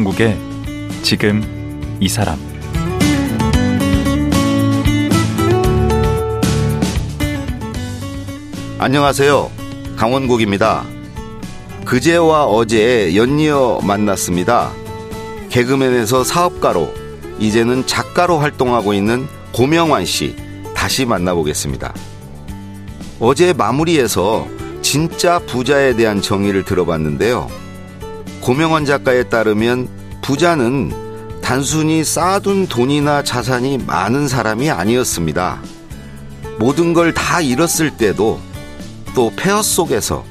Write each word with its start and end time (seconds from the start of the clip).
강원국의 0.00 0.38
지금 1.02 1.42
이 2.00 2.08
사람 2.08 2.38
안녕하세요. 8.78 9.50
강원국입니다. 9.96 10.84
그제와 11.84 12.46
어제 12.46 13.14
연이어 13.14 13.80
만났습니다. 13.82 14.72
개그맨에서 15.50 16.24
사업가로 16.24 16.94
이제는 17.38 17.86
작가로 17.86 18.38
활동하고 18.38 18.94
있는 18.94 19.26
고명환 19.52 20.06
씨 20.06 20.34
다시 20.74 21.04
만나보겠습니다. 21.04 21.92
어제 23.18 23.52
마무리에서 23.52 24.48
진짜 24.80 25.38
부자에 25.40 25.94
대한 25.94 26.22
정의를 26.22 26.64
들어봤는데요. 26.64 27.60
고명환 28.40 28.86
작가에 28.86 29.24
따르면 29.24 29.99
부자는 30.22 30.92
단순히 31.42 32.04
쌓아둔 32.04 32.66
돈이나 32.66 33.22
자산이 33.22 33.78
많은 33.86 34.28
사람이 34.28 34.70
아니었습니다. 34.70 35.60
모든 36.58 36.92
걸 36.92 37.12
다 37.14 37.40
잃었을 37.40 37.96
때도 37.96 38.40
또 39.14 39.32
폐허 39.36 39.62
속에서 39.62 40.24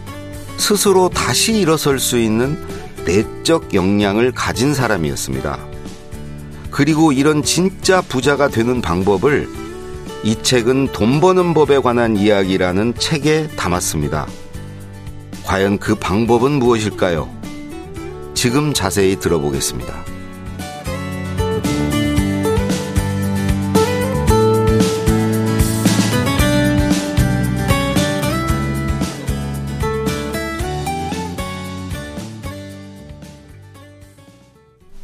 스스로 0.58 1.10
다시 1.10 1.54
일어설 1.60 2.00
수 2.00 2.18
있는 2.20 2.58
내적 3.06 3.74
역량을 3.74 4.32
가진 4.34 4.74
사람이었습니다. 4.74 5.58
그리고 6.70 7.12
이런 7.12 7.42
진짜 7.44 8.02
부자가 8.02 8.48
되는 8.48 8.82
방법을 8.82 9.50
이 10.24 10.36
책은 10.42 10.92
돈 10.92 11.20
버는 11.20 11.54
법에 11.54 11.80
관한 11.80 12.16
이야기라는 12.18 12.94
책에 12.98 13.48
담았습니다. 13.56 14.28
과연 15.46 15.80
그 15.80 15.96
방법은 15.96 16.52
무엇일까요? 16.52 17.39
지금 18.40 18.72
자세히 18.74 19.20
들어보겠습니다. 19.20 19.94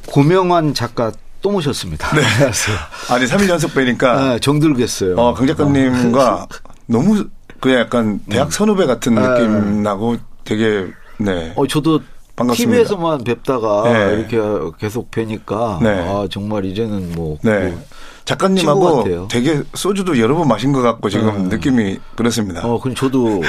고명환 0.07 0.73
작가 0.73 1.11
또 1.41 1.51
모셨습니다. 1.51 2.15
네. 2.15 2.21
안녕하세요. 2.23 2.77
아니, 3.09 3.25
3일 3.25 3.49
연속 3.49 3.73
뵈니까. 3.73 4.13
아, 4.13 4.39
정들겠어요. 4.39 5.17
어, 5.17 5.33
강 5.33 5.45
작가님과 5.45 6.47
너무 6.85 7.27
그냥 7.59 7.79
약간 7.81 8.21
대학 8.29 8.53
선후배 8.53 8.85
같은 8.85 9.17
아. 9.17 9.33
느낌 9.33 9.83
나고 9.83 10.15
되게, 10.45 10.87
네. 11.17 11.51
어, 11.57 11.67
저도 11.67 11.99
반갑습니다. 12.35 12.83
TV에서만 12.83 13.23
뵙다가 13.23 13.83
네. 13.91 14.13
이렇게 14.15 14.37
계속 14.77 15.09
뵈니까 15.09 15.79
네. 15.81 15.89
아, 15.89 16.27
정말 16.29 16.65
이제는 16.65 17.13
뭐, 17.13 17.37
네. 17.41 17.51
뭐 17.51 17.69
친구 17.69 17.85
작가님하고. 18.25 19.27
되게 19.29 19.61
소주도 19.73 20.19
여러 20.19 20.35
번 20.35 20.47
마신 20.47 20.73
것 20.73 20.81
같고 20.81 21.09
지금 21.09 21.43
네. 21.43 21.55
느낌이 21.55 21.99
그렇습니다. 22.15 22.67
어, 22.67 22.79
그럼 22.79 22.95
저도 22.95 23.41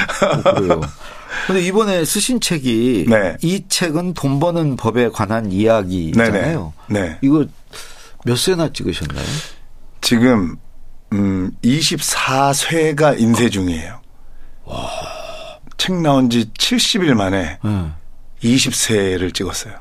그래요. 0.56 0.80
근데 1.46 1.62
이번에 1.62 2.04
쓰신 2.04 2.40
책이 2.40 3.06
네. 3.08 3.36
이 3.42 3.64
책은 3.68 4.14
돈 4.14 4.38
버는 4.38 4.76
법에 4.76 5.08
관한 5.08 5.50
이야기잖아요. 5.50 6.72
네. 6.88 7.18
이거 7.22 7.44
몇 8.24 8.36
세나 8.38 8.72
찍으셨나요? 8.72 9.24
지금, 10.00 10.56
음, 11.12 11.50
24쇠가 11.64 13.18
인쇄 13.18 13.48
중이에요. 13.48 14.00
책 15.78 16.00
나온 16.00 16.30
지 16.30 16.50
70일 16.52 17.14
만에 17.14 17.58
네. 17.62 17.92
20세를 18.54 19.34
찍었어요. 19.34 19.74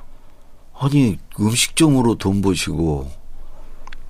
아니 0.80 1.18
음식점으로 1.40 2.16
돈 2.16 2.42
버시고, 2.42 3.12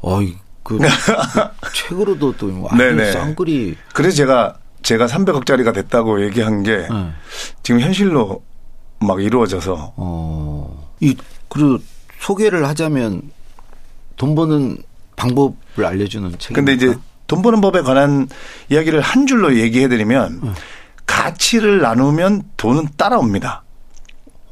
어이 0.01 0.35
그 0.63 0.79
책으로도 1.73 2.37
또 2.37 2.69
네네. 2.75 3.11
쌍끌이. 3.11 3.75
그래서 3.93 4.15
제가 4.15 4.57
제가 4.81 5.07
300억짜리가 5.07 5.73
됐다고 5.73 6.23
얘기한 6.25 6.63
게 6.63 6.77
네. 6.77 7.11
지금 7.63 7.81
현실로 7.81 8.43
막 8.99 9.21
이루어져서 9.21 9.93
어, 9.95 10.91
이, 10.99 11.15
그리고 11.49 11.79
소개를 12.19 12.67
하자면 12.67 13.31
돈 14.15 14.35
버는 14.35 14.77
방법을 15.15 15.85
알려주는 15.85 16.37
책. 16.39 16.53
근데 16.53 16.73
이제 16.73 16.95
돈 17.27 17.41
버는 17.41 17.61
법에 17.61 17.81
관한 17.81 18.27
이야기를 18.69 19.01
한 19.01 19.27
줄로 19.27 19.55
얘기해 19.55 19.87
드리면 19.87 20.39
네. 20.43 20.51
가치를 21.05 21.81
나누면 21.81 22.43
돈은 22.57 22.87
따라옵니다. 22.97 23.64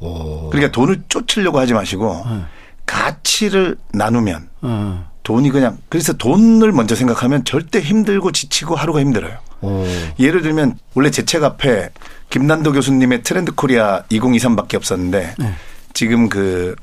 오. 0.03 0.49
그러니까 0.49 0.71
돈을 0.71 1.03
쫓으려고 1.09 1.59
하지 1.59 1.73
마시고 1.73 2.25
네. 2.29 2.41
가치를 2.85 3.77
나누면 3.93 4.49
어. 4.61 5.09
돈이 5.23 5.49
그냥 5.51 5.77
그래서 5.89 6.13
돈을 6.13 6.71
먼저 6.73 6.95
생각하면 6.95 7.45
절대 7.45 7.79
힘들고 7.79 8.31
지치고 8.33 8.75
하루가 8.75 8.99
힘들어요. 8.99 9.37
오. 9.61 9.85
예를 10.19 10.41
들면 10.41 10.77
원래 10.93 11.09
제 11.09 11.23
책 11.23 11.43
앞에 11.43 11.89
김난도 12.29 12.73
교수님의 12.73 13.23
트렌드 13.23 13.53
코리아 13.53 14.03
2023밖에 14.11 14.75
없었는데 14.75 15.35
네. 15.37 15.53
지금 15.93 16.27
그 16.27 16.75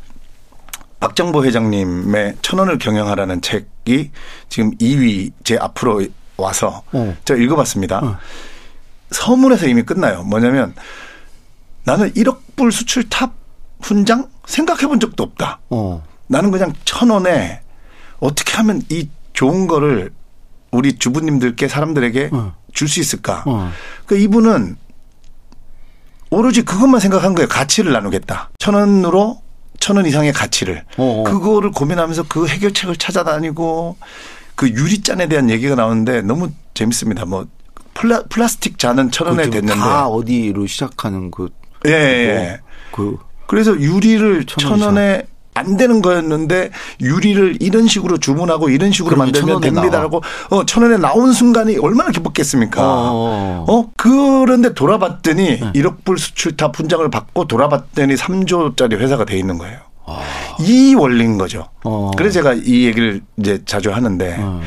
박정부 1.01 1.45
회장님의 1.45 2.37
천 2.43 2.59
원을 2.59 2.79
경영하라는 2.79 3.41
책이 3.43 4.11
지금 4.49 4.71
2위 4.79 5.33
제 5.45 5.57
앞으로 5.59 6.03
와서 6.37 6.83
어. 6.93 7.15
제가 7.25 7.39
읽어봤습니다. 7.41 7.99
어. 7.99 8.19
서문에서 9.11 9.67
이미 9.67 9.83
끝나요. 9.83 10.23
뭐냐면 10.23 10.75
나는 11.85 12.13
1억 12.13 12.39
불 12.57 12.73
수출 12.73 13.09
탑 13.09 13.33
훈장 13.81 14.29
생각해 14.47 14.87
본 14.87 15.01
적도 15.01 15.23
없다. 15.23 15.61
어. 15.71 16.03
나는 16.27 16.51
그냥 16.51 16.73
천 16.85 17.11
원에 17.11 17.61
어떻게 18.19 18.53
하면 18.59 18.83
이 18.91 19.09
좋은 19.33 19.67
거를 19.67 20.13
우리 20.71 20.97
주부님들께 20.99 21.67
사람들에게 21.69 22.31
어. 22.33 22.55
줄수 22.73 23.01
있을까? 23.01 23.43
어. 23.47 23.71
그 24.07 24.17
이분은 24.19 24.77
오로지 26.31 26.63
그것만 26.63 27.01
생각한 27.01 27.35
거예요. 27.35 27.49
가치를 27.49 27.93
나누겠다. 27.93 28.51
천 28.59 28.75
원으로 28.75 29.43
천 29.81 29.97
원 29.97 30.07
이상의 30.07 30.33
가치를. 30.33 30.85
어, 30.99 31.21
어. 31.21 31.25
그거를 31.25 31.71
고민하면서 31.73 32.25
그 32.29 32.47
해결책을 32.47 32.97
찾아다니고 32.97 33.97
그 34.55 34.69
유리잔에 34.69 35.27
대한 35.27 35.49
얘기가 35.51 35.75
나오는데 35.75 36.21
너무 36.23 36.51
재밌습니다. 36.75 37.25
뭐 37.25 37.47
플라, 37.95 38.23
플라스틱 38.29 38.79
잔은 38.79 39.11
천 39.11 39.27
원에 39.27 39.45
그 39.45 39.51
지금 39.51 39.61
됐는데. 39.67 39.81
다 39.81 40.07
어디로 40.07 40.67
시작하는 40.67 41.31
그. 41.31 41.49
예, 41.87 41.91
예. 41.93 42.61
그. 42.93 43.19
그래서 43.47 43.73
유리를 43.79 44.45
천천 44.45 44.81
원에 44.81 45.25
안 45.55 45.77
되는 45.77 46.01
거였는데 46.01 46.71
유리를 47.01 47.59
이런 47.61 47.89
식으로 47.89 48.19
주문하고 48.19 48.69
이런 48.69 48.93
식으로 48.93 49.17
만들면 49.17 49.61
됩니다라고 49.61 50.23
어, 50.51 50.65
천 50.65 50.85
원에 50.85 50.97
나온 50.97 51.33
순간이 51.33 51.77
얼마나 51.79 52.11
기뻤겠습니까? 52.11 52.81
어. 52.81 53.65
어, 53.69 53.91
그런데 53.97 54.73
돌아봤더니 54.73 55.61
네. 55.61 55.73
1억 55.75 56.05
불 56.05 56.19
수출탑 56.19 56.71
훈장을 56.71 57.09
받고 57.11 57.47
돌아봤더니 57.47 58.15
3조짜리 58.15 58.97
회사가 58.99 59.25
돼 59.25 59.37
있는 59.39 59.59
거예요. 59.59 59.79
아. 60.07 60.21
이 60.61 60.95
원리인 60.95 61.37
거죠. 61.37 61.69
어. 61.85 62.11
그래서 62.17 62.35
제가 62.35 62.55
이 62.55 62.85
얘기를 62.85 63.21
이제 63.37 63.61
자주 63.65 63.93
하는데 63.93 64.37
어. 64.39 64.61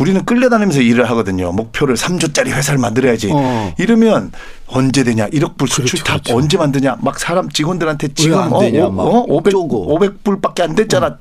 우리는 0.00 0.24
끌려다니면서 0.24 0.80
일을 0.80 1.10
하거든요. 1.10 1.52
목표를 1.52 1.94
3조짜리 1.94 2.48
회사를 2.48 2.78
만들어야지. 2.78 3.28
어. 3.32 3.74
이러면 3.78 4.32
언제 4.66 5.04
되냐? 5.04 5.28
1억 5.28 5.58
불 5.58 5.68
수출 5.68 6.00
그렇죠, 6.00 6.04
탑 6.04 6.24
그렇죠. 6.24 6.38
언제 6.38 6.56
만드냐? 6.56 6.96
막 7.02 7.18
사람 7.18 7.50
직원들한테 7.50 8.08
지금 8.14 8.38
안 8.38 8.50
어, 8.52 8.60
되냐? 8.60 8.86
어, 8.86 8.90
막 8.90 9.02
어? 9.02 9.24
500, 9.28 9.50
쪼고. 9.50 9.98
500불밖에 9.98 10.62
안 10.62 10.74
됐잖아. 10.74 11.18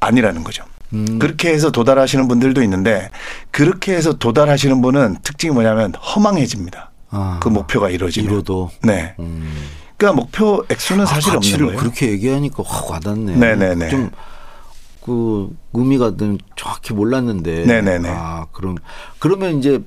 아니라는 0.00 0.44
거죠. 0.44 0.62
음. 0.92 1.18
그렇게 1.18 1.48
해서 1.48 1.70
도달하시는 1.70 2.28
분들도 2.28 2.62
있는데 2.62 3.08
그렇게 3.50 3.94
해서 3.94 4.12
도달하시는 4.12 4.80
분은 4.82 5.18
특징이 5.22 5.52
뭐냐면 5.52 5.94
허망해집니다. 5.94 6.90
아. 7.10 7.40
그 7.42 7.48
목표가 7.48 7.88
이루어지면. 7.88 8.30
이뤄도. 8.30 8.70
네. 8.82 9.14
음. 9.18 9.50
그러니까 9.96 10.20
목표 10.20 10.64
액수는 10.68 11.06
사실 11.06 11.32
아, 11.32 11.36
없는 11.36 11.66
거예요. 11.66 11.78
그렇게 11.78 12.10
얘기하니까 12.10 12.62
확 12.66 12.90
와닿네. 12.90 13.36
네네네. 13.36 13.88
좀, 13.88 14.10
그, 15.08 15.56
의미가 15.72 16.16
는 16.16 16.38
정확히 16.54 16.92
몰랐는데. 16.92 17.64
네네네. 17.64 18.08
아, 18.10 18.46
그럼, 18.52 18.76
그러면 19.18 19.58
이제 19.58 19.82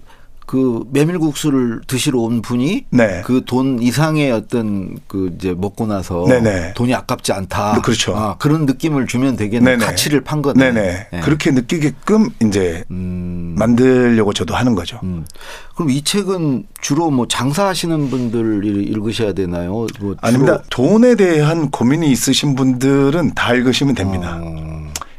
그 0.51 0.85
메밀국수를 0.91 1.79
드시러 1.87 2.19
온 2.19 2.41
분이 2.41 2.87
네. 2.89 3.21
그돈 3.21 3.81
이상의 3.81 4.33
어떤 4.33 4.97
그 5.07 5.31
이제 5.33 5.55
먹고 5.57 5.87
나서 5.87 6.25
네네. 6.27 6.73
돈이 6.73 6.93
아깝지 6.93 7.31
않다. 7.31 7.79
그렇죠. 7.81 8.13
아, 8.17 8.35
그런 8.37 8.65
느낌을 8.65 9.07
주면 9.07 9.37
되겠네. 9.37 9.77
네네. 9.77 9.85
가치를 9.85 10.19
판 10.25 10.41
거네. 10.41 10.73
네네. 10.73 11.07
네. 11.09 11.19
그렇게 11.21 11.51
느끼게끔 11.51 12.31
이제 12.43 12.83
음. 12.91 13.55
만들려고 13.57 14.33
저도 14.33 14.53
하는 14.53 14.75
거죠. 14.75 14.99
음. 15.03 15.25
그럼 15.73 15.89
이 15.89 16.01
책은 16.01 16.65
주로 16.81 17.11
뭐 17.11 17.29
장사하시는 17.29 18.09
분들이 18.09 18.83
읽으셔야 18.83 19.31
되나요? 19.31 19.87
뭐 20.01 20.15
아닙니다. 20.19 20.61
돈에 20.69 21.15
대한 21.15 21.71
고민이 21.71 22.11
있으신 22.11 22.55
분들은 22.55 23.35
다 23.35 23.53
읽으시면 23.53 23.95
됩니다. 23.95 24.37
어. 24.41 24.70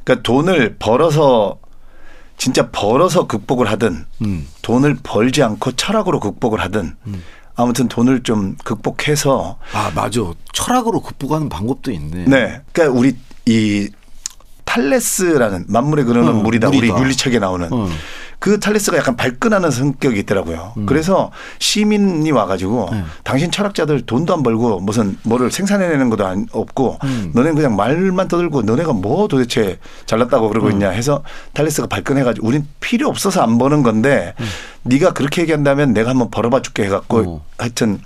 그러니까 0.05 0.23
돈을 0.23 0.77
벌어서 0.79 1.59
진짜 2.37 2.71
벌어서 2.71 3.27
극복을 3.27 3.71
하든 3.71 4.05
음. 4.23 4.49
돈을 4.63 4.99
벌지 5.03 5.43
않고 5.43 5.73
철학으로 5.73 6.19
극복을 6.21 6.61
하든 6.61 6.97
아무튼 7.55 7.89
돈을 7.89 8.23
좀 8.23 8.57
극복해서 8.65 9.59
아 9.73 9.93
맞아. 9.95 10.21
철학으로 10.53 11.01
극복하는 11.01 11.49
방법도 11.49 11.93
있네. 11.93 12.25
네. 12.25 12.61
그러니까 12.73 12.99
우리 12.99 13.17
이 13.47 13.89
탈레스라는 14.65 15.67
만물의 15.69 16.05
근원은 16.05 16.31
어, 16.31 16.33
물이다. 16.43 16.71
물이다. 16.71 16.95
우리 16.95 17.03
윤리책에 17.03 17.39
나오는 17.39 17.73
어. 17.73 17.89
그 18.43 18.59
탈레스가 18.59 18.97
약간 18.97 19.15
발끈하는 19.15 19.71
성격이 19.71 20.19
있더라고요. 20.19 20.73
그래서 20.87 21.31
시민이 21.61 22.33
와가지고 22.33 22.89
음. 22.91 22.97
네. 22.97 23.05
당신 23.23 23.53
철학자들 23.53 24.05
돈도 24.05 24.35
안 24.35 24.43
벌고 24.43 24.81
무슨 24.81 25.17
뭐를 25.23 25.53
생산해내는 25.53 26.11
것도 26.11 26.27
안- 26.27 26.49
없고 26.51 26.99
음. 27.05 27.31
너네는 27.37 27.55
그냥 27.55 27.77
말만 27.77 28.27
떠들고 28.27 28.63
너네가 28.63 28.95
뭐 28.95 29.29
도대체 29.29 29.79
잘났다고 30.07 30.49
그러고 30.49 30.67
음. 30.67 30.73
있냐 30.73 30.91
해서 30.91 31.23
탈레스가 31.53 31.87
발끈해가지고 31.87 32.45
우린 32.45 32.67
필요 32.81 33.07
없어서 33.09 33.43
안 33.43 33.59
버는 33.59 33.85
건데 33.85 34.35
음. 34.41 34.47
네가 34.83 35.13
그렇게 35.13 35.43
얘기한다면 35.43 35.93
내가 35.93 36.11
한번 36.11 36.29
벌어봐 36.33 36.63
줄게 36.63 36.83
해갖고 36.87 37.19
어. 37.19 37.45
하여튼 37.59 38.01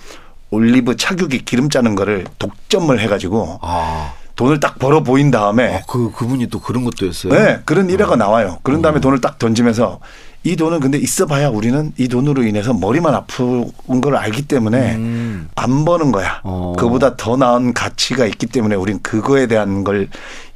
올리브 0.50 0.96
착육이 0.98 1.46
기름 1.46 1.70
짜는 1.70 1.94
거를 1.94 2.26
독점을 2.38 3.00
해가지고 3.00 3.60
아, 3.62 4.12
돈을 4.36 4.60
딱 4.60 4.78
벌어 4.78 5.02
보인 5.02 5.30
다음에 5.30 5.76
아, 5.76 5.80
그 5.88 6.12
그분이 6.12 6.48
또 6.48 6.60
그런 6.60 6.84
것도 6.84 7.06
했어요. 7.06 7.32
네, 7.32 7.60
그런 7.64 7.88
일화가 7.88 8.16
나와요. 8.16 8.58
그런 8.62 8.80
음. 8.80 8.82
다음에 8.82 9.00
돈을 9.00 9.22
딱 9.22 9.38
던지면서 9.38 9.98
이 10.46 10.54
돈은 10.54 10.78
근데 10.78 10.96
있어봐야 10.96 11.48
우리는 11.48 11.92
이 11.96 12.06
돈으로 12.06 12.44
인해서 12.44 12.72
머리만 12.72 13.12
아픈 13.16 13.72
걸 14.00 14.14
알기 14.14 14.46
때문에 14.46 14.94
음. 14.94 15.48
안 15.56 15.84
버는 15.84 16.12
거야. 16.12 16.40
어. 16.44 16.72
그보다 16.78 17.16
더 17.16 17.36
나은 17.36 17.72
가치가 17.74 18.24
있기 18.26 18.46
때문에 18.46 18.76
우린 18.76 19.02
그거에 19.02 19.48
대한 19.48 19.82
걸 19.82 20.08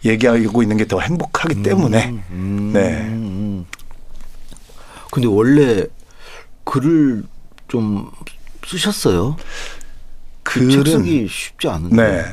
얘기하고 0.05 0.63
있는 0.63 0.77
게 0.77 0.85
더 0.85 1.01
행복하기 1.01 1.63
때문에. 1.65 2.09
음, 2.31 2.71
네. 2.73 3.01
음. 3.09 3.67
근데 5.11 5.27
원래 5.27 5.85
글을 6.63 7.25
좀 7.67 8.11
쓰셨어요? 8.65 9.35
그책 10.45 10.69
글은 10.85 10.85
쓰기 10.85 11.27
쉽지 11.29 11.67
않은데. 11.69 11.97
네. 11.97 12.25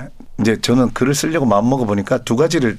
이제 0.42 0.62
저는 0.62 0.94
글을 0.94 1.16
쓰려고 1.16 1.48
마음 1.48 1.68
먹어 1.70 1.86
보니까 1.86 2.20
두 2.20 2.36
가지를 2.36 2.78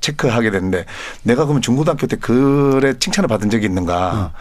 체크하게 0.00 0.50
됐는데 0.50 0.86
내가 1.22 1.44
그러면 1.44 1.62
중고등학교 1.62 2.06
때 2.06 2.16
글에 2.16 2.98
칭찬을 2.98 3.28
받은 3.28 3.50
적이 3.50 3.66
있는가. 3.66 4.32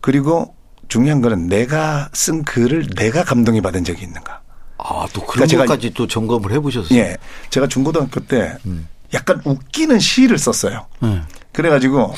그리고 0.00 0.54
중요한 0.88 1.20
거는 1.20 1.48
내가 1.48 2.08
쓴 2.12 2.44
글을 2.44 2.88
내가 2.96 3.24
감동이 3.24 3.60
받은 3.60 3.84
적이 3.84 4.02
있는가. 4.04 4.40
아, 4.78 5.06
또 5.12 5.20
그러니까 5.20 5.32
그런 5.32 5.48
제가 5.48 5.64
것까지 5.64 5.92
또 5.94 6.06
점검을 6.06 6.52
해 6.52 6.60
보셨어요. 6.60 6.98
예. 6.98 7.16
제가 7.50 7.68
중고등학교 7.68 8.20
때 8.20 8.56
음. 8.66 8.86
약간 9.14 9.40
웃기는 9.44 9.98
시를 9.98 10.38
썼어요. 10.38 10.86
네. 11.00 11.22
그래 11.52 11.70
가지고 11.70 12.14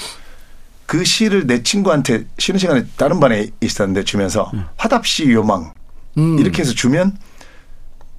그 0.86 1.04
시를 1.04 1.46
내 1.46 1.62
친구한테 1.62 2.26
쉬는 2.38 2.58
시간에 2.58 2.84
다른 2.96 3.20
반에 3.20 3.48
있었는데 3.60 4.04
주면서 4.04 4.50
화답시 4.76 5.30
요망 5.30 5.72
음. 6.16 6.38
이렇게 6.38 6.62
해서 6.62 6.72
주면 6.72 7.16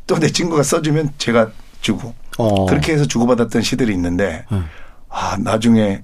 또 0.05 0.17
내 0.19 0.29
친구가 0.29 0.63
써주면 0.63 1.13
제가 1.17 1.51
주고 1.81 2.13
어. 2.37 2.65
그렇게 2.65 2.93
해서 2.93 3.05
주고받았던 3.05 3.61
시들이 3.61 3.93
있는데 3.93 4.45
네. 4.51 4.57
아 5.09 5.37
나중에 5.39 6.03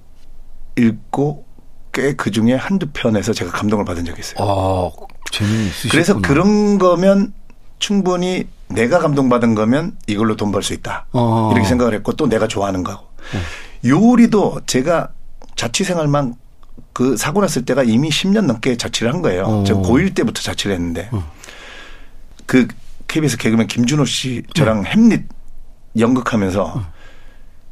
읽고 0.78 1.46
꽤 1.92 2.16
그 2.16 2.32
중에 2.32 2.54
한두 2.56 2.88
편에서 2.92 3.34
제가 3.34 3.52
감동을 3.52 3.86
받은 3.86 4.04
적이 4.06 4.20
있어요. 4.22 4.36
아, 4.40 4.90
재미 5.32 5.52
있으셨구나. 5.68 5.92
그래서 5.92 6.20
그런 6.22 6.80
거면 6.80 7.34
충분히 7.78 8.48
내가 8.70 8.98
감동받은 9.00 9.54
거면 9.54 9.96
이걸로 10.08 10.36
돈 10.36 10.52
벌 10.52 10.64
수 10.64 10.74
있다. 10.74 11.06
어. 11.12 11.52
이렇게 11.54 11.68
생각을 11.68 11.94
했고 11.94 12.14
또 12.14 12.28
내가 12.28 12.48
좋아하는 12.48 12.84
거고. 12.84 13.06
요리도 13.86 14.62
제가 14.66 15.10
자취생활만 15.56 16.36
그 16.94 17.16
사고 17.18 17.42
났을 17.42 17.64
때가 17.66 17.84
이미 17.84 18.10
10년 18.10 18.46
넘게 18.46 18.78
자취를 18.78 19.14
한 19.14 19.22
거예요. 19.22 19.44
어. 19.44 19.64
저 19.68 19.80
고1 19.80 20.16
때부터 20.16 20.42
자취를 20.42 20.76
했는데 20.76 21.10
그 22.48 22.68
KBS 23.08 23.38
개그맨 23.38 23.68
김준호 23.68 24.06
씨 24.06 24.42
저랑 24.56 24.86
햄릿 24.86 25.26
연극하면서 25.98 26.86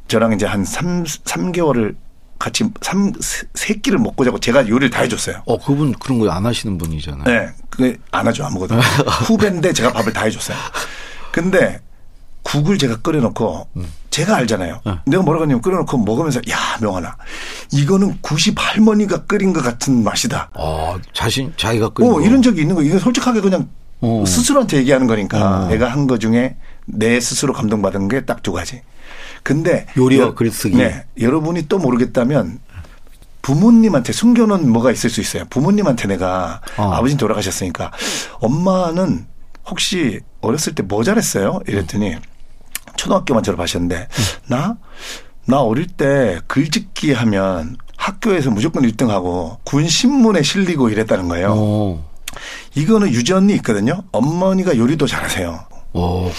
저랑 0.08 0.34
이제 0.34 0.46
한 0.46 0.66
3, 0.66 1.06
삼개월을 1.26 1.96
같이 2.38 2.66
삼, 2.82 3.14
세- 3.20 3.46
세 3.54 3.74
끼를 3.76 4.00
먹고 4.00 4.26
자고 4.26 4.40
제가 4.40 4.68
요리를 4.68 4.90
다 4.90 5.02
해줬어요. 5.02 5.44
어, 5.46 5.58
그분 5.60 5.94
그런 5.94 6.18
거 6.20 6.30
안 6.32 6.46
하시는 6.46 6.78
분이잖아요. 6.78 7.24
네. 7.26 7.50
그게 7.70 7.98
안 8.12 8.26
하죠. 8.28 8.44
아무것도. 8.46 8.76
후배인데 9.28 9.74
제가 9.74 9.94
밥을 9.94 10.12
다 10.12 10.24
해줬어요. 10.24 10.58
근데 11.32 11.80
국을 12.44 12.80
제가 12.80 12.98
끓여놓고 12.98 13.68
제가 14.10 14.36
알잖아요. 14.38 14.82
네. 14.84 14.94
내가 15.06 15.22
뭐라고 15.24 15.44
하냐면 15.44 15.62
끓여놓고 15.62 16.00
먹으면서 16.00 16.42
야, 16.50 16.58
명환아. 16.82 17.16
이거는 17.72 18.18
90 18.22 18.56
할머니가 18.58 19.26
끓인 19.26 19.54
것 19.54 19.64
같은 19.64 20.04
맛이다. 20.04 20.50
아, 20.56 21.00
자신, 21.14 21.54
자기가 21.56 21.90
끓인 21.90 22.10
어, 22.10 22.14
거. 22.16 22.22
이런 22.22 22.42
적이 22.42 22.62
있는 22.62 22.76
거. 22.76 22.82
이거 22.82 22.98
솔직하게 22.98 23.42
그냥 23.42 23.70
어. 24.02 24.24
스스로한테 24.26 24.78
얘기하는 24.78 25.06
거니까 25.06 25.66
어. 25.66 25.68
내가 25.68 25.90
한 25.92 26.08
거 26.08 26.18
중에 26.18 26.58
내 26.94 27.20
스스로 27.20 27.54
감동받은 27.54 28.08
게 28.08 28.26
딱 28.26 28.42
두 28.44 28.52
가지. 28.54 28.82
근데 29.44 29.86
요리와 29.98 30.28
여- 30.28 30.36
글쓰기. 30.36 30.78
네. 30.78 31.06
여러분이 31.20 31.68
또 31.68 31.80
모르겠다면 31.80 32.60
부모님한테 33.42 34.14
숨겨놓은 34.14 34.70
뭐가 34.72 34.92
있을 34.92 35.10
수 35.10 35.20
있어요. 35.22 35.46
부모님한테 35.50 36.08
내가 36.08 36.62
어. 36.78 36.92
아버지 36.94 37.18
돌아가셨으니까 37.18 37.92
엄마는 38.40 39.26
혹시 39.68 40.20
어렸을 40.42 40.76
때 40.76 40.84
뭐 40.84 41.04
잘했어요? 41.04 41.60
이랬더니 41.68 42.16
초등학교만 42.98 43.42
졸업하셨는데 43.44 44.08
나? 44.48 44.78
나 45.46 45.62
어릴 45.62 45.88
때 45.88 46.40
글짓기 46.48 47.14
하면 47.14 47.78
학교에서 47.98 48.52
무조건 48.52 48.84
1등하고 48.84 49.58
군 49.64 49.88
신문에 49.88 50.44
실리고 50.44 50.90
이랬다는 50.90 51.28
거예요. 51.28 51.54
어. 51.56 52.12
이거는 52.76 53.10
유전이 53.10 53.54
있거든요. 53.56 54.04
어머니가 54.12 54.78
요리도 54.78 55.08
잘하세요. 55.08 55.60
어, 55.94 56.32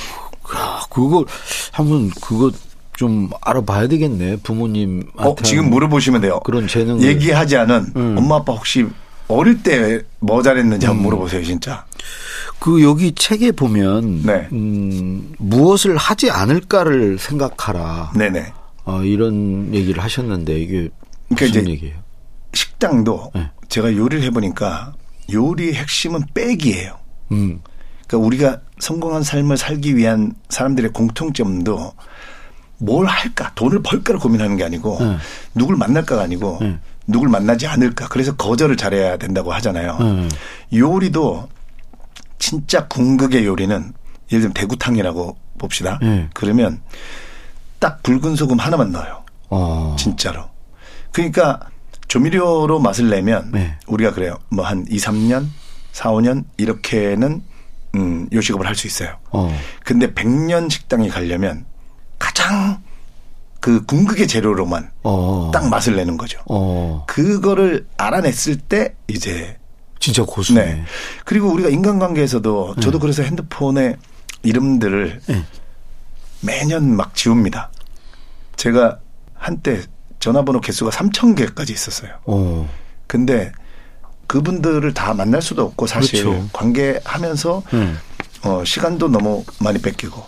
야, 0.54 0.80
그거 0.90 1.24
한번 1.72 2.10
그거 2.20 2.50
좀 2.96 3.30
알아봐야 3.40 3.88
되겠네. 3.88 4.36
부모님. 4.42 5.04
어, 5.16 5.34
지금 5.42 5.70
물어보시면 5.70 6.20
돼요. 6.20 6.40
그런 6.44 6.68
재능을. 6.68 7.02
얘기하지 7.02 7.56
않은 7.56 7.92
음. 7.96 8.14
엄마 8.18 8.36
아빠 8.36 8.52
혹시 8.52 8.86
어릴 9.28 9.62
때 9.62 10.02
뭐 10.20 10.42
잘했는지 10.42 10.86
한번 10.86 11.04
물어보세요, 11.04 11.42
진짜. 11.42 11.84
그 12.58 12.82
여기 12.82 13.12
책에 13.12 13.50
보면 13.52 14.22
네. 14.22 14.48
음, 14.52 15.32
무엇을 15.38 15.96
하지 15.96 16.30
않을까를 16.30 17.18
생각하라. 17.18 18.12
네네. 18.14 18.52
어, 18.84 19.02
이런 19.02 19.74
얘기를 19.74 20.02
하셨는데 20.02 20.60
이게 20.60 20.88
그러니까 21.28 21.58
무슨 21.58 21.68
얘기예요? 21.70 21.96
식당도 22.54 23.32
네. 23.34 23.50
제가 23.68 23.94
요리를 23.96 24.22
해보니까 24.24 24.92
요리의 25.32 25.74
핵심은 25.74 26.22
빼기예요. 26.34 26.98
음. 27.32 27.60
그러니까 28.12 28.26
우리가 28.26 28.60
성공한 28.78 29.22
삶을 29.22 29.56
살기 29.56 29.96
위한 29.96 30.34
사람들의 30.50 30.92
공통점도 30.92 31.92
뭘 32.78 33.06
할까, 33.06 33.52
돈을 33.54 33.82
벌까를 33.82 34.20
고민하는 34.20 34.56
게 34.56 34.64
아니고 34.64 34.98
네. 35.00 35.16
누굴 35.54 35.76
만날까가 35.76 36.22
아니고 36.22 36.58
네. 36.60 36.78
누굴 37.06 37.28
만나지 37.28 37.66
않을까. 37.66 38.08
그래서 38.08 38.34
거절을 38.36 38.76
잘해야 38.76 39.16
된다고 39.16 39.52
하잖아요. 39.54 39.98
네. 39.98 40.28
요리도 40.76 41.48
진짜 42.38 42.86
궁극의 42.88 43.46
요리는 43.46 43.92
예를 44.30 44.40
들면 44.40 44.52
대구탕이라고 44.52 45.36
봅시다. 45.58 45.98
네. 46.02 46.28
그러면 46.34 46.82
딱 47.78 48.02
붉은 48.02 48.36
소금 48.36 48.58
하나만 48.58 48.92
넣어요. 48.92 49.22
어. 49.48 49.96
진짜로. 49.98 50.44
그러니까 51.12 51.60
조미료로 52.08 52.78
맛을 52.78 53.08
내면 53.08 53.50
네. 53.52 53.78
우리가 53.86 54.12
그래요. 54.12 54.36
뭐 54.50 54.66
한 54.66 54.84
2, 54.90 54.96
3년, 54.98 55.46
4, 55.92 56.10
5년 56.10 56.44
이렇게는 56.56 57.42
음, 57.94 58.28
요식업을 58.32 58.66
할 58.66 58.74
수 58.74 58.86
있어요. 58.86 59.16
어. 59.30 59.54
근데 59.84 60.12
100년 60.12 60.70
식당에 60.70 61.08
가려면 61.08 61.66
가장 62.18 62.82
그 63.60 63.84
궁극의 63.84 64.26
재료로만 64.26 64.90
어. 65.02 65.50
딱 65.52 65.68
맛을 65.68 65.96
내는 65.96 66.16
거죠. 66.16 66.40
어. 66.46 67.04
그거를 67.06 67.86
알아냈을 67.96 68.56
때 68.56 68.94
이제 69.08 69.56
진짜 70.00 70.24
고수네. 70.24 70.64
네. 70.64 70.84
그리고 71.24 71.48
우리가 71.52 71.68
인간관계에서도 71.68 72.76
저도 72.80 72.98
그래서 72.98 73.22
핸드폰에 73.22 73.96
이름들을 74.42 75.20
네. 75.26 75.44
매년 76.40 76.96
막 76.96 77.14
지웁니다. 77.14 77.70
제가 78.56 78.98
한때 79.34 79.82
전화번호 80.18 80.60
개수가 80.60 80.90
3천 80.90 81.36
개까지 81.36 81.72
있었어요. 81.72 82.10
어. 82.24 82.68
근데 83.06 83.52
그분들을 84.26 84.94
다 84.94 85.14
만날 85.14 85.42
수도 85.42 85.62
없고 85.64 85.86
사실 85.86 86.24
그렇죠. 86.24 86.48
관계하면서 86.52 87.62
네. 87.72 87.92
어, 88.44 88.62
시간도 88.64 89.08
너무 89.08 89.44
많이 89.60 89.78
뺏기고 89.80 90.24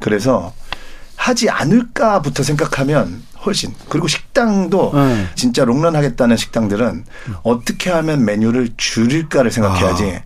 그래서 0.00 0.52
하지 1.16 1.48
않을까부터 1.50 2.42
생각하면 2.42 3.22
훨씬 3.44 3.72
그리고 3.88 4.08
식당도 4.08 4.92
네. 4.94 5.26
진짜 5.34 5.64
롱런 5.64 5.96
하겠다는 5.96 6.36
식당들은 6.36 7.04
어떻게 7.42 7.90
하면 7.90 8.24
메뉴를 8.24 8.70
줄일까를 8.76 9.50
생각해야지 9.50 10.04
아. 10.16 10.22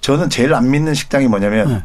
저는 0.00 0.30
제일 0.30 0.54
안 0.54 0.70
믿는 0.70 0.94
식당이 0.94 1.28
뭐냐면 1.28 1.68
네. 1.68 1.84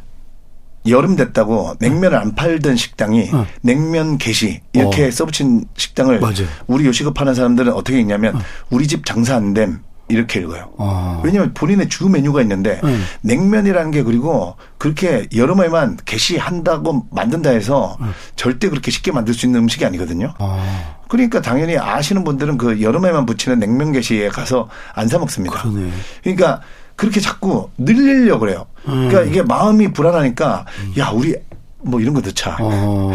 여름 0.92 1.16
됐다고 1.16 1.76
냉면을 1.80 2.18
안 2.18 2.36
팔던 2.36 2.76
식당이 2.76 3.32
네. 3.32 3.46
냉면 3.62 4.18
게시 4.20 4.62
이렇게 4.74 5.08
어. 5.08 5.12
써붙인 5.12 5.66
식당을 5.76 6.20
맞아요. 6.20 6.48
우리 6.68 6.86
요식업 6.86 7.20
하는 7.20 7.34
사람들은 7.34 7.74
어떻게 7.74 8.00
읽냐면 8.00 8.40
우리 8.70 8.88
집 8.88 9.06
장사 9.06 9.36
안 9.36 9.54
됨 9.56 9.80
이렇게 10.08 10.40
읽어요. 10.40 10.70
어. 10.78 11.22
왜냐하면 11.26 11.54
본인의 11.54 11.90
주 11.90 12.08
메뉴가 12.08 12.42
있는데 12.44 12.80
음. 12.84 13.04
냉면이라는 13.22 13.90
게 13.92 14.04
그리고 14.04 14.56
그렇게 14.78 15.28
여름에만 15.36 15.98
게시한다고 16.06 17.08
만든다 17.12 17.50
해서 17.50 17.98
절대 18.36 18.70
그렇게 18.70 18.92
쉽게 18.92 19.12
만들 19.12 19.34
수 19.34 19.46
있는 19.48 19.62
음식이 19.62 19.84
아니거든요. 19.86 20.34
아, 20.38 20.96
그러니까 21.08 21.42
당연히 21.42 21.78
아시는 21.78 22.24
분들은 22.24 22.58
그 22.58 22.82
여름에만 22.82 23.26
붙이는 23.26 23.60
냉면 23.60 23.92
게시에 23.92 24.30
가서 24.30 24.70
안 24.94 25.08
사 25.08 25.18
먹습니다. 25.18 25.62
그러네. 25.64 25.90
그러니까 26.24 26.62
그렇게 26.96 27.20
자꾸 27.20 27.70
늘리려고 27.78 28.42
그래요. 28.42 28.66
그러니까 28.84 29.22
음. 29.22 29.28
이게 29.30 29.42
마음이 29.42 29.92
불안하니까 29.94 30.66
야 31.00 31.10
우리 31.10 31.36
뭐 31.82 32.00
이런 32.00 32.14
거 32.14 32.22
넣자. 32.22 32.58
어. 32.60 33.12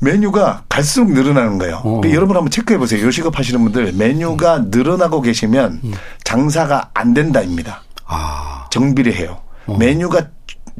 메뉴가 0.00 0.64
갈수록 0.68 1.10
늘어나는 1.12 1.58
거예요. 1.58 1.80
어. 1.84 2.00
그 2.00 2.12
여러분 2.14 2.36
한번 2.36 2.50
체크해 2.50 2.78
보세요. 2.78 3.04
요식업 3.04 3.38
하시는 3.38 3.60
분들 3.62 3.92
메뉴가 3.94 4.66
늘어나고 4.68 5.22
계시면 5.22 5.80
장사가 6.24 6.90
안 6.94 7.14
된다입니다. 7.14 7.82
아, 8.06 8.66
정비를 8.70 9.14
해요. 9.14 9.40
메뉴가 9.78 10.28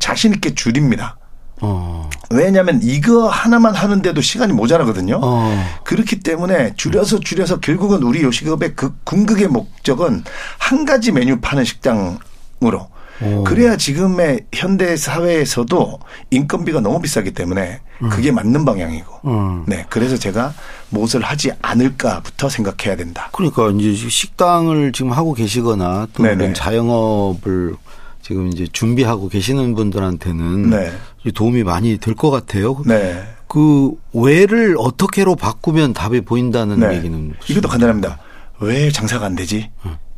자신 0.01 0.33
있게 0.33 0.55
줄입니다. 0.55 1.19
어. 1.61 2.09
왜냐하면 2.31 2.81
이거 2.83 3.29
하나만 3.29 3.75
하는데도 3.75 4.21
시간이 4.21 4.53
모자라거든요. 4.53 5.19
어. 5.23 5.67
그렇기 5.85 6.21
때문에 6.21 6.75
줄여서 6.77 7.21
줄여서 7.21 7.61
결국은 7.61 8.03
우리 8.03 8.23
요식업의 8.23 8.77
그 8.77 8.95
궁극의 9.05 9.49
목적은 9.49 10.25
한 10.59 10.85
가지 10.85 11.11
메뉴 11.11 11.41
파는 11.41 11.65
식당으로 11.65 12.89
오. 13.23 13.45
그래야 13.45 13.77
지금의 13.77 14.41
현대 14.53 14.97
사회에서도 14.97 15.99
인건비가 16.31 16.81
너무 16.81 17.01
비싸기 17.01 17.33
때문에 17.33 17.81
그게 18.11 18.31
맞는 18.31 18.65
방향이고. 18.65 19.21
음. 19.29 19.65
네. 19.67 19.85
그래서 19.89 20.17
제가 20.17 20.55
무엇을 20.91 21.23
하지 21.23 21.51
않을까부터 21.61 22.49
생각해야 22.49 22.97
된다. 22.97 23.29
그러니까 23.33 23.71
이제 23.71 24.09
식당을 24.09 24.93
지금 24.93 25.13
하고 25.13 25.35
계시거나 25.35 26.07
또 26.15 26.23
네네. 26.23 26.35
이런 26.45 26.55
자영업을 26.55 27.75
지금 28.23 28.49
이제 28.49 28.67
준비하고 28.71 29.29
계시는 29.29 29.75
분들한테는 29.75 30.71
네. 30.71 30.93
이 31.25 31.33
도움이 31.33 31.65
많이 31.65 31.99
될 31.99 32.15
것 32.15 32.31
같아요. 32.31 32.81
네. 32.87 33.23
그 33.49 33.93
왜를 34.13 34.77
어떻게로 34.79 35.35
바꾸면 35.35 35.95
답이 35.95 36.21
보인다는 36.21 36.81
네. 36.81 36.97
얘기는 36.97 37.33
이것도 37.49 37.69
간단합니다. 37.69 38.19
왜 38.61 38.91
장사가 38.91 39.25
안 39.27 39.35
되지? 39.35 39.71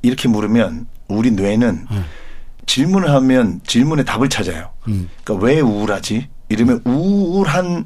이렇게 0.02 0.28
물으면 0.28 0.87
우리 1.09 1.30
뇌는 1.30 1.87
질문을 2.75 3.11
하면 3.11 3.61
질문에 3.67 4.05
답을 4.05 4.29
찾아요. 4.29 4.71
음. 4.87 5.09
그러니까 5.25 5.45
왜 5.45 5.59
우울하지? 5.61 6.29
이러면 6.50 6.81
우울한 6.85 7.85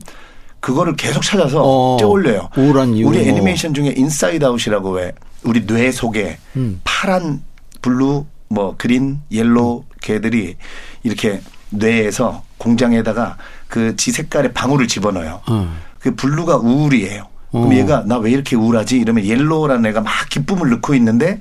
그거를 0.60 0.94
계속 0.96 1.22
찾아서 1.22 1.62
어, 1.62 1.96
퍼올려요. 1.98 2.50
우울한 2.56 2.94
이유 2.94 3.08
우리 3.08 3.18
뭐. 3.20 3.26
애니메이션 3.26 3.72
중에 3.72 3.94
Inside 3.96 4.44
Out이라고 4.44 4.90
왜 4.90 5.12
우리 5.42 5.66
뇌 5.66 5.90
속에 5.90 6.36
음. 6.56 6.80
파란, 6.84 7.42
blue, 7.80 8.26
뭐 8.48 8.74
green, 8.76 9.20
yellow 9.30 9.84
걔들이 10.02 10.56
이렇게 11.02 11.40
뇌에서 11.70 12.42
공장에다가 12.58 13.38
그 13.68 13.96
지 13.96 14.12
색깔의 14.12 14.52
방울을 14.52 14.86
집어넣어요. 14.86 15.40
음. 15.48 15.78
그 15.98 16.14
blue가 16.14 16.56
우울이에요. 16.58 17.26
그럼 17.50 17.68
어. 17.70 17.74
얘가 17.74 18.02
나 18.04 18.18
왜 18.18 18.32
이렇게 18.32 18.54
우울하지? 18.56 18.98
이러면 18.98 19.24
yellow라는 19.24 19.86
애가 19.90 20.02
막 20.02 20.12
기쁨을 20.28 20.68
넣고 20.70 20.94
있는데 20.96 21.40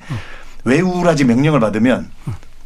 왜 0.64 0.80
우울하지 0.80 1.24
명령을 1.24 1.60
받으면 1.60 2.10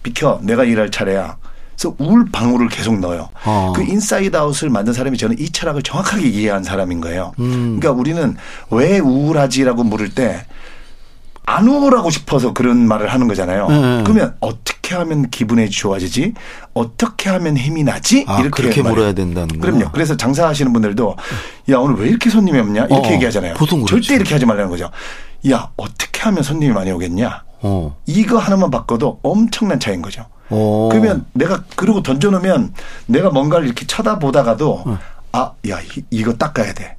비켜 0.02 0.38
내가 0.42 0.64
일할 0.64 0.90
차례야. 0.90 1.36
그래서 1.76 1.94
우울 1.98 2.26
방울을 2.30 2.68
계속 2.68 2.98
넣어요. 2.98 3.28
어. 3.44 3.72
그 3.76 3.82
Inside 3.82 4.36
Out을 4.36 4.68
만든 4.68 4.92
사람이 4.92 5.16
저는 5.16 5.38
이 5.38 5.48
철학을 5.50 5.82
정확하게 5.82 6.26
이해한 6.28 6.64
사람인 6.64 7.00
거예요. 7.00 7.32
음. 7.38 7.78
그러니까 7.78 7.92
우리는 7.92 8.36
왜 8.70 8.98
우울하지라고 8.98 9.84
물을 9.84 10.08
때 10.10 10.44
안 11.48 11.66
우울하고 11.66 12.10
싶어서 12.10 12.52
그런 12.52 12.86
말을 12.86 13.08
하는 13.08 13.26
거잖아요. 13.26 13.68
네. 13.68 14.02
그러면 14.04 14.36
어떻게 14.40 14.94
하면 14.96 15.30
기분이 15.30 15.70
좋아지지? 15.70 16.34
어떻게 16.74 17.30
하면 17.30 17.56
힘이 17.56 17.84
나지? 17.84 18.26
아, 18.28 18.42
그렇게 18.50 18.82
말해요. 18.82 18.94
물어야 18.94 19.12
된다는 19.14 19.58
거야. 19.58 19.60
그럼요. 19.72 19.90
그래서 19.92 20.14
장사하시는 20.14 20.70
분들도 20.74 21.16
야 21.70 21.78
오늘 21.78 21.96
왜 22.02 22.08
이렇게 22.10 22.28
손님이 22.28 22.58
없냐 22.58 22.84
이렇게 22.90 23.08
어, 23.08 23.12
얘기하잖아요. 23.12 23.54
보통 23.54 23.80
그렇죠. 23.82 24.02
절대 24.02 24.16
이렇게 24.16 24.34
하지 24.34 24.44
말라는 24.44 24.68
거죠. 24.68 24.90
야 25.50 25.70
어떻게 25.78 26.20
하면 26.20 26.42
손님이 26.42 26.74
많이 26.74 26.90
오겠냐? 26.92 27.44
어. 27.60 27.96
이거 28.06 28.38
하나만 28.38 28.70
바꿔도 28.70 29.20
엄청난 29.22 29.80
차이인 29.80 30.02
거죠. 30.02 30.26
어. 30.50 30.88
그러면 30.90 31.26
내가 31.32 31.62
그러고 31.76 32.02
던져놓으면 32.02 32.72
내가 33.06 33.30
뭔가를 33.30 33.66
이렇게 33.66 33.86
쳐다보다가도 33.86 34.82
어. 34.86 34.98
아, 35.32 35.52
야 35.68 35.80
이- 35.80 36.04
이거 36.10 36.32
닦아야 36.34 36.72
돼. 36.72 36.96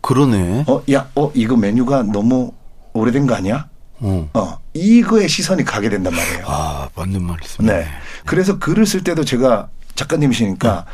그러네. 0.00 0.64
어, 0.68 0.82
야, 0.92 1.08
어 1.14 1.30
이거 1.34 1.56
메뉴가 1.56 2.04
너무 2.04 2.52
오래된 2.92 3.26
거 3.26 3.34
아니야? 3.34 3.66
어. 4.00 4.28
어, 4.34 4.58
이거에 4.74 5.28
시선이 5.28 5.64
가게 5.64 5.88
된단 5.88 6.14
말이에요. 6.14 6.44
아, 6.46 6.88
맞는 6.96 7.22
말씀이네. 7.22 7.72
네. 7.78 7.86
그래서 8.26 8.58
글을 8.58 8.84
쓸 8.86 9.04
때도 9.04 9.24
제가 9.24 9.68
작가님이시니까 9.94 10.86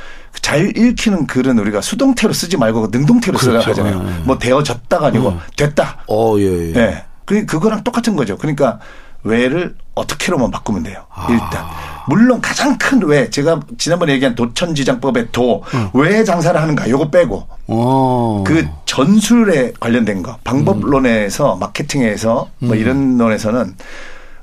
잘 0.42 0.76
읽히는 0.76 1.26
글은 1.26 1.58
우리가 1.58 1.80
수동태로 1.80 2.32
쓰지 2.32 2.56
말고 2.56 2.88
능동태로 2.90 3.38
쓰라 3.38 3.60
그렇죠. 3.60 3.70
하잖아요. 3.82 4.02
네. 4.02 4.18
뭐 4.24 4.38
되어졌다가 4.38 5.06
아니고 5.06 5.30
음. 5.30 5.38
됐다. 5.56 6.04
어, 6.08 6.36
예, 6.38 6.68
예. 6.68 6.72
네. 6.72 7.04
그 7.24 7.46
그거랑 7.46 7.84
똑같은 7.84 8.16
거죠. 8.16 8.36
그러니까 8.36 8.78
왜를 9.24 9.76
어떻게로만 9.94 10.50
바꾸면 10.50 10.84
돼요. 10.84 11.04
아. 11.12 11.26
일단 11.30 11.66
물론 12.08 12.40
가장 12.40 12.78
큰왜 12.78 13.30
제가 13.30 13.60
지난번에 13.76 14.12
얘기한 14.14 14.34
도천지장법의 14.34 15.28
도왜 15.32 16.24
장사를 16.24 16.60
하는가 16.60 16.88
요거 16.88 17.10
빼고 17.10 17.48
어. 17.66 18.44
그 18.46 18.66
전술에 18.86 19.72
관련된 19.78 20.22
거 20.22 20.38
방법론에서 20.44 21.56
마케팅에서 21.56 22.48
뭐 22.60 22.74
음. 22.74 22.78
이런 22.78 23.16
논에서는 23.18 23.74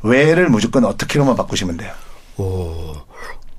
왜를 0.04 0.50
무조건 0.50 0.86
어떻게로만 0.86 1.36
바꾸시면 1.36 1.78
돼요. 1.78 1.92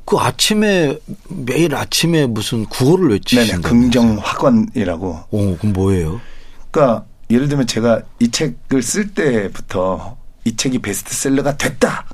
그 0.05 0.17
아침에 0.19 0.97
매일 1.29 1.75
아침에 1.75 2.27
무슨 2.27 2.65
구호를 2.67 3.09
네네. 3.09 3.15
외치신다. 3.15 3.69
긍정 3.69 4.19
학원이라고. 4.23 5.09
어, 5.09 5.57
그럼 5.59 5.73
뭐예요? 5.73 6.21
그러니까 6.71 7.05
예를 7.29 7.49
들면 7.49 7.67
제가 7.67 8.03
이 8.21 8.31
책을 8.31 8.83
쓸 8.83 9.13
때부터 9.13 10.17
이 10.47 10.55
책이 10.55 10.79
베스트셀러가 10.79 11.57
됐다. 11.57 12.07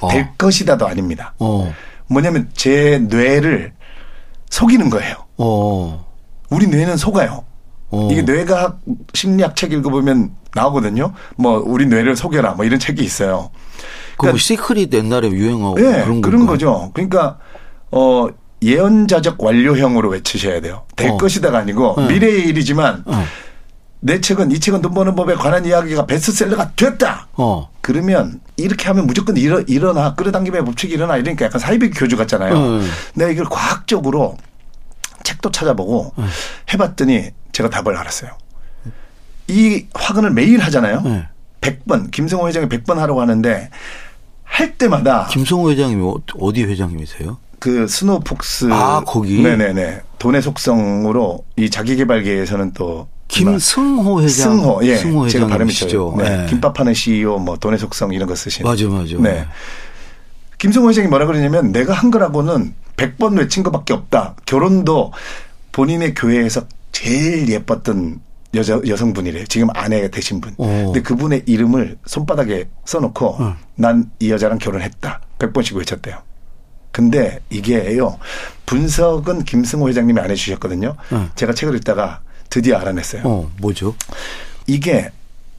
어. 0.00 0.08
될 0.08 0.28
것이다도 0.38 0.86
아닙니다. 0.86 1.34
어. 1.40 1.74
뭐냐면 2.06 2.48
제 2.54 2.98
뇌를 2.98 3.72
속이는 4.50 4.88
거예요. 4.88 5.16
어. 5.36 6.06
우리 6.48 6.68
뇌는 6.68 6.96
속아요. 6.96 7.44
어. 7.90 8.08
이게 8.10 8.22
뇌과학 8.22 8.80
심리학 9.14 9.56
책 9.56 9.72
읽어보면 9.72 10.32
나오거든요. 10.54 11.12
뭐 11.36 11.60
우리 11.64 11.86
뇌를 11.86 12.14
속여라 12.14 12.52
뭐 12.52 12.64
이런 12.64 12.78
책이 12.78 13.02
있어요. 13.02 13.50
그뭐 14.16 14.36
시크릿 14.36 14.92
옛날에 14.92 15.28
유행하고 15.30 15.80
예, 15.80 16.02
그런 16.04 16.20
그런? 16.20 16.46
거죠. 16.46 16.90
그러니까 16.94 17.38
어 17.90 18.28
예언자적 18.62 19.42
완료형으로 19.42 20.10
외치셔야 20.10 20.60
돼요. 20.60 20.84
될 20.94 21.10
어. 21.10 21.16
것이다가 21.16 21.58
아니고 21.58 21.96
네. 21.98 22.06
미래의 22.08 22.48
일이지만 22.48 23.02
어. 23.06 23.24
내 24.04 24.20
책은 24.20 24.50
이 24.50 24.58
책은 24.58 24.82
돈 24.82 24.94
버는 24.94 25.14
법에 25.14 25.34
관한 25.36 25.64
이야기가 25.64 26.06
베스트셀러가 26.06 26.72
됐다. 26.74 27.28
어. 27.34 27.70
그러면 27.80 28.40
이렇게 28.56 28.86
하면 28.88 29.06
무조건 29.06 29.36
일어, 29.36 29.60
일어나 29.60 30.14
끌어당김의 30.16 30.64
법칙이 30.64 30.92
일어나 30.92 31.16
이러니까 31.16 31.44
약간 31.46 31.60
사이비 31.60 31.90
교주 31.90 32.16
같잖아요. 32.16 32.52
음. 32.54 32.90
내가 33.14 33.30
이걸 33.30 33.44
과학적으로 33.48 34.36
책도 35.22 35.52
찾아보고 35.52 36.12
음. 36.18 36.28
해봤더니 36.72 37.30
제가 37.52 37.70
답을 37.70 37.96
알았어요. 37.96 38.32
이 39.46 39.86
확언을 39.94 40.30
매일 40.32 40.58
하잖아요. 40.60 41.00
네. 41.02 41.28
100번 41.60 42.10
김성호 42.10 42.48
회장이 42.48 42.66
100번 42.68 42.96
하라고 42.96 43.20
하는데 43.20 43.70
할 44.42 44.76
때마다 44.78 45.28
김성호 45.30 45.70
회장님이 45.70 46.02
어- 46.04 46.16
어디 46.40 46.64
회장님이세요? 46.64 47.38
그 47.60 47.86
스노폭스 47.86 48.68
아, 48.72 49.02
거기? 49.06 49.40
네네네 49.40 50.00
돈의 50.18 50.42
속성으로 50.42 51.44
이 51.56 51.70
자기개발계에서는 51.70 52.72
또 52.72 53.06
김승호 53.32 54.20
회장. 54.22 54.56
승호 54.58 54.80
예 54.84 54.96
승호 54.96 55.28
제가 55.28 55.46
발음이. 55.46 55.72
좋아요. 55.72 56.14
네. 56.18 56.36
네. 56.38 56.46
김밥하는 56.46 56.94
CEO 56.94 57.38
뭐 57.38 57.56
돈의 57.56 57.78
속성 57.78 58.12
이런 58.12 58.28
거 58.28 58.34
쓰신 58.34 58.64
맞아, 58.64 58.86
맞아. 58.88 59.16
네. 59.18 59.46
김성호 60.58 60.90
회장이 60.90 61.08
뭐라 61.08 61.26
그러냐면 61.26 61.72
내가 61.72 61.92
한 61.92 62.10
거라고는 62.10 62.74
100번 62.96 63.38
외친 63.38 63.62
것밖에 63.62 63.94
없다. 63.94 64.36
결혼도 64.46 65.12
본인의 65.72 66.14
교회에서 66.14 66.62
제일 66.92 67.48
예뻤던 67.48 68.20
여자 68.54 68.78
여성분이래요. 68.86 69.46
지금 69.46 69.68
아내 69.74 70.10
되신 70.10 70.40
분. 70.42 70.54
어. 70.58 70.66
근데 70.86 71.00
그분의 71.00 71.44
이름을 71.46 71.96
손바닥에 72.04 72.68
써놓고 72.84 73.36
어. 73.40 73.56
난이 73.76 74.04
여자랑 74.28 74.58
결혼했다. 74.58 75.20
100번씩 75.38 75.74
외쳤대요. 75.76 76.18
근데 76.92 77.40
이게요. 77.48 78.18
분석은 78.66 79.44
김승호 79.44 79.88
회장님이 79.88 80.20
안 80.20 80.30
해주셨거든요. 80.30 80.94
어. 81.10 81.30
제가 81.34 81.54
책을 81.54 81.74
읽다가 81.76 82.20
드디어 82.52 82.76
알아냈어요. 82.76 83.22
어, 83.24 83.50
뭐죠? 83.62 83.94
이게 84.66 85.10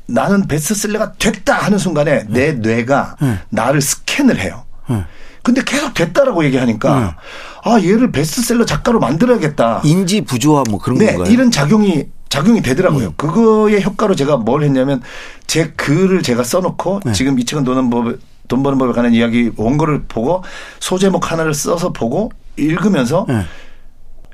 나는 0.06 0.48
베스트셀러가 0.48 1.14
됐다 1.14 1.56
하는 1.56 1.80
순간에 1.80 2.24
내 2.28 2.52
뇌가 2.52 3.16
네. 3.20 3.40
나를 3.50 3.82
스캔을 3.82 4.40
해요. 4.40 4.64
네. 4.88 5.04
근데 5.42 5.64
계속 5.64 5.96
됐다라고 5.96 6.46
얘기하니까 6.46 7.18
아 7.64 7.80
얘를 7.80 8.12
베스트셀러 8.12 8.66
작가로 8.66 9.00
만들어야겠다. 9.00 9.82
인지 9.86 10.22
부조화 10.22 10.66
뭐 10.70 10.78
그런 10.80 11.00
네, 11.00 11.14
건가요? 11.16 11.34
이런 11.34 11.50
작용이 11.50 12.06
작용이 12.30 12.62
되더라고요. 12.62 13.08
음. 13.08 13.14
그거의 13.18 13.84
효과로 13.84 14.14
제가 14.16 14.38
뭘 14.38 14.62
했냐면 14.62 15.02
제 15.48 15.72
글을 15.72 16.22
제가 16.22 16.44
써놓고 16.44 17.02
네. 17.06 17.12
지금 17.14 17.40
이 17.40 17.46
책은 17.46 17.64
노는 17.64 17.90
법돈 17.90 18.62
버는 18.62 18.78
법에 18.78 18.94
관한 18.94 19.16
이야기 19.16 19.52
원고를 19.56 20.04
보고 20.04 20.44
소제목 20.80 21.32
하나를 21.32 21.56
써서 21.56 21.92
보고 21.92 22.32
읽으면서 22.56 23.26
네. 23.28 23.46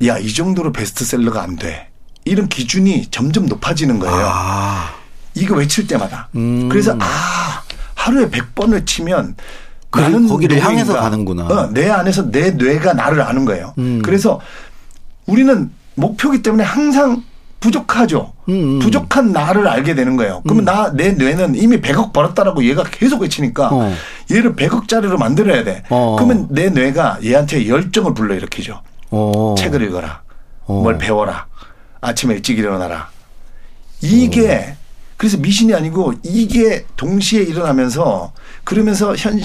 야, 0.08 0.18
이 0.18 0.34
정도로 0.34 0.74
베스트셀러가 0.74 1.42
안 1.42 1.56
돼. 1.56 1.89
이런 2.30 2.48
기준이 2.48 3.08
점점 3.12 3.48
높아지는 3.48 4.00
거예요. 4.00 4.16
아. 4.30 4.90
이거 5.36 5.56
외칠 5.56 5.88
때마다. 5.88 6.30
음. 6.36 6.70
그래서 6.70 6.96
아, 7.00 7.62
하루에 7.96 8.30
100번 8.30 8.74
외치면 8.74 9.36
그- 9.90 10.00
나는 10.00 10.28
거기를 10.28 10.58
누구인가. 10.58 10.70
향해서 10.82 10.94
가는구나. 11.00 11.46
어, 11.48 11.70
내 11.72 11.90
안에서 11.90 12.30
내 12.32 12.52
뇌가 12.52 12.94
나를 12.94 13.22
아는 13.22 13.46
거예요. 13.46 13.74
음. 13.80 14.02
그래서 14.04 14.40
우리는 15.26 15.72
목표기 15.96 16.42
때문에 16.44 16.64
항상 16.64 17.24
부족하죠. 17.60 18.32
음, 18.48 18.54
음. 18.54 18.80
부족한 18.80 19.32
나를 19.34 19.68
알게 19.68 19.94
되는 19.94 20.16
거예요. 20.16 20.42
그러면 20.44 20.64
나, 20.64 20.92
내 20.94 21.12
뇌는 21.12 21.56
이미 21.56 21.82
100억 21.82 22.14
벌었다라고 22.14 22.64
얘가 22.64 22.84
계속 22.84 23.22
외치니까 23.22 23.70
어. 23.72 23.94
얘를 24.32 24.56
100억짜리로 24.56 25.18
만들어야 25.18 25.64
돼. 25.66 25.84
어. 25.90 26.16
그러면 26.18 26.48
내 26.50 26.70
뇌가 26.70 27.20
얘한테 27.24 27.68
열정을 27.68 28.14
불러일으키죠. 28.14 28.82
어. 29.12 29.56
책을 29.58 29.82
읽어라. 29.84 30.22
어. 30.68 30.82
뭘 30.82 30.98
배워라. 30.98 31.48
아침에 32.02 32.36
일찍 32.36 32.58
일어나라. 32.58 33.10
이게 34.02 34.76
그래서 35.18 35.38
미신이 35.38 35.74
아니고 35.74 36.14
이게 36.24 36.86
동시에 36.96 37.42
일어나면서 37.42 38.32
그러면서 38.64 39.16
현 39.16 39.40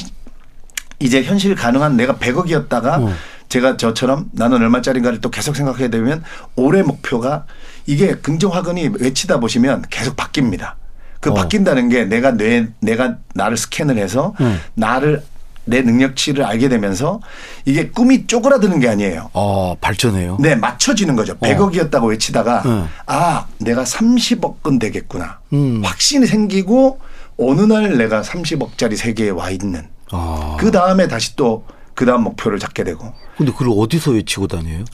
이제 1.01 1.23
현실 1.23 1.55
가능한 1.55 1.97
내가 1.97 2.15
100억이었다가 2.15 3.03
어. 3.03 3.13
제가 3.49 3.77
저처럼 3.77 4.31
나는 4.33 4.59
얼마짜리인가를 4.59 5.21
또 5.21 5.31
계속 5.31 5.57
생각하게 5.57 5.91
되면 5.91 6.23
올해 6.55 6.83
목표가 6.83 7.45
이게 7.87 8.15
긍정화근이 8.15 8.91
외치다 9.01 9.41
보시면 9.41 9.85
계속 9.91 10.17
바뀝니다. 10.17 10.75
그 11.21 11.31
어. 11.31 11.35
바뀐다는 11.35 11.89
게 11.89 12.05
내가 12.05 12.33
뇌 12.33 12.69
내가 12.81 13.17
나를 13.35 13.57
스캔을 13.57 13.99
해서 13.99 14.35
음. 14.41 14.61
나를 14.75 15.23
내 15.65 15.83
능력치를 15.83 16.45
알게 16.45 16.69
되면서 16.69 17.21
이게 17.65 17.89
꿈이 17.89 18.27
쪼그라드는 18.27 18.81
게 18.81 18.89
아니에요. 18.89 19.31
어, 19.33 19.77
발전해요. 19.81 20.37
네, 20.41 20.55
맞춰지는 20.55 21.17
거죠. 21.17 21.37
100억이었다고 21.39 22.09
외치다가 22.09 22.63
네. 22.63 22.85
아, 23.07 23.47
내가 23.59 23.85
30억은 23.85 24.79
되겠구나. 24.81 25.41
음. 25.53 25.83
확신이 25.85 26.27
생기고 26.27 27.01
어느 27.39 27.63
날 27.63 27.97
내가 27.97 28.23
30억짜리 28.23 28.97
세계에 28.97 29.31
와 29.31 29.51
있는. 29.51 29.89
아. 30.13 30.57
그 30.59 30.71
다음에 30.71 31.09
다시 31.09 31.37
또 31.37 31.65
그 31.95 32.05
다음 32.05 32.23
목표를 32.25 32.59
잡게 32.59 32.85
되고 32.85 33.13
근데 33.37 33.53
그걸 33.53 33.69
어디서 33.77 34.13
외치고 34.13 34.49
다녀요? 34.49 34.85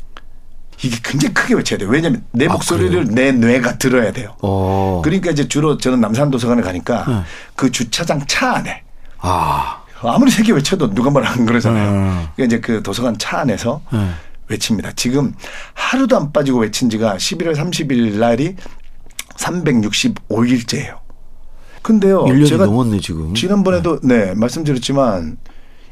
이게 0.82 0.96
굉장히 1.02 1.34
크게 1.34 1.54
외쳐야 1.54 1.78
돼요. 1.78 1.90
왜냐하면 1.90 2.24
내 2.30 2.46
아, 2.46 2.52
목소리를 2.52 3.08
내 3.08 3.32
뇌가 3.32 3.76
들어야 3.76 4.12
돼요. 4.12 4.34
어. 4.40 5.02
그러니까 5.04 5.30
이제 5.30 5.46
주로 5.46 5.76
저는 5.76 6.00
남산도서관에 6.00 6.62
가니까 6.62 7.04
네. 7.06 7.22
그 7.54 7.70
주차장 7.70 8.24
차 8.26 8.52
안에 8.54 8.82
아. 9.18 9.79
아무리 10.02 10.30
세게 10.30 10.52
외쳐도 10.52 10.95
누가 10.95 11.11
뭐라 11.10 11.36
안 11.36 11.44
그러잖아요. 11.47 11.90
음. 11.90 12.26
그러니까 12.35 12.45
이제 12.45 12.61
그 12.61 12.83
도서관 12.83 13.19
차 13.19 13.38
안에서 13.40 13.83
네. 13.92 14.11
외칩니다. 14.49 14.92
지금 14.97 15.33
하루도 15.75 16.16
안 16.16 16.33
빠지고 16.33 16.61
외친 16.61 16.90
지가 16.90 17.16
11월 17.16 17.54
30일 17.54 18.19
날이 18.19 18.57
365일째예요. 19.37 20.99
근데요. 21.83 22.25
1년이 22.25 22.49
제가 22.49 22.66
넘었네, 22.66 23.00
지금. 23.00 23.35
지난번에도 23.35 24.00
네, 24.02 24.35
말씀드렸지만 24.35 25.38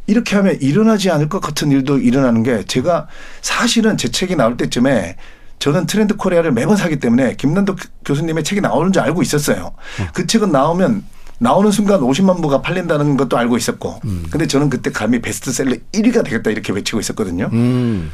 이렇게 0.07 0.37
하면 0.37 0.59
일어나지 0.61 1.11
않을 1.11 1.29
것 1.29 1.41
같은 1.41 1.71
일도 1.71 1.99
일어나는 1.99 2.43
게 2.43 2.65
제가 2.65 3.09
사실은 3.41 3.97
제 3.97 4.11
책이 4.11 4.37
나올 4.37 4.57
때쯤에 4.57 5.17
저는 5.59 5.87
트렌드 5.87 6.17
코리아를 6.17 6.53
매번 6.53 6.77
사기 6.77 6.99
때문에 6.99 7.35
김난도 7.37 7.77
교수님의 8.05 8.45
책이 8.45 8.61
나오는 8.61 8.93
줄 8.93 9.03
알고 9.03 9.23
있었어요. 9.23 9.73
그 10.15 10.27
책은 10.27 10.53
나오면 10.53 11.05
나오는 11.39 11.71
순간 11.71 12.01
50만 12.01 12.43
부가 12.43 12.61
팔린다는 12.63 13.17
것도 13.17 13.37
알고 13.39 13.57
있었고. 13.57 14.01
근데 14.31 14.47
저는 14.47 14.71
그때 14.71 14.91
감히 14.91 15.21
베스트셀러 15.21 15.77
1위가 15.93 16.25
되겠다 16.25 16.51
이렇게 16.51 16.73
외치고 16.73 17.01
있었거든요. 17.01 17.49
음. 17.53 18.11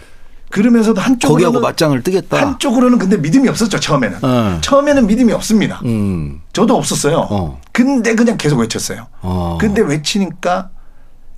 그러면서도 0.50 1.00
한쪽으로는 1.00 1.44
거기하고 1.46 1.66
맞짱을 1.66 2.02
뜨겠다. 2.02 2.40
한쪽으로는 2.40 2.98
근데 2.98 3.16
믿음이 3.16 3.48
없었죠 3.48 3.80
처음에는. 3.80 4.18
네. 4.20 4.60
처음에는 4.60 5.06
믿음이 5.06 5.32
없습니다. 5.32 5.80
음. 5.84 6.42
저도 6.52 6.76
없었어요. 6.76 7.26
어. 7.30 7.60
근데 7.72 8.14
그냥 8.14 8.37
계속 8.37 8.60
외쳤어요. 8.60 9.08
어. 9.20 9.58
근데 9.60 9.82
외치니까 9.82 10.70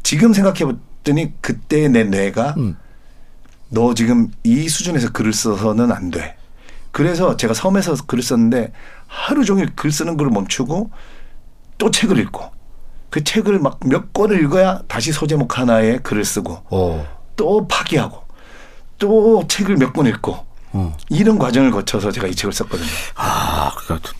지금 0.02 0.34
생각해 0.34 0.70
봤더니 0.70 1.32
그때 1.40 1.88
내 1.88 2.04
뇌가 2.04 2.54
음. 2.58 2.76
너 3.70 3.94
지금 3.94 4.28
이 4.44 4.68
수준에서 4.68 5.12
글을 5.12 5.32
써서는 5.32 5.92
안 5.92 6.10
돼. 6.10 6.36
그래서 6.92 7.36
제가 7.36 7.54
섬에서 7.54 7.94
글을 8.06 8.22
썼는데 8.22 8.72
하루 9.06 9.44
종일 9.44 9.70
글 9.74 9.92
쓰는 9.92 10.16
걸 10.16 10.28
멈추고 10.28 10.90
또 11.78 11.90
책을 11.90 12.18
읽고 12.18 12.44
그 13.10 13.22
책을 13.24 13.58
막 13.58 13.78
몇 13.84 14.12
권을 14.12 14.42
읽어야 14.42 14.80
다시 14.88 15.12
소제목 15.12 15.58
하나에 15.58 15.98
글을 15.98 16.24
쓰고 16.24 16.62
어. 16.70 17.06
또 17.36 17.66
파기하고 17.68 18.22
또 18.98 19.44
책을 19.46 19.76
몇 19.76 19.92
권 19.92 20.06
읽고 20.06 20.44
어. 20.72 20.96
이런 21.08 21.38
과정을 21.38 21.70
거쳐서 21.70 22.10
제가 22.10 22.26
이 22.26 22.34
책을 22.34 22.52
썼거든요. 22.52 22.88
아, 23.14 23.72
그러니까 23.76 24.10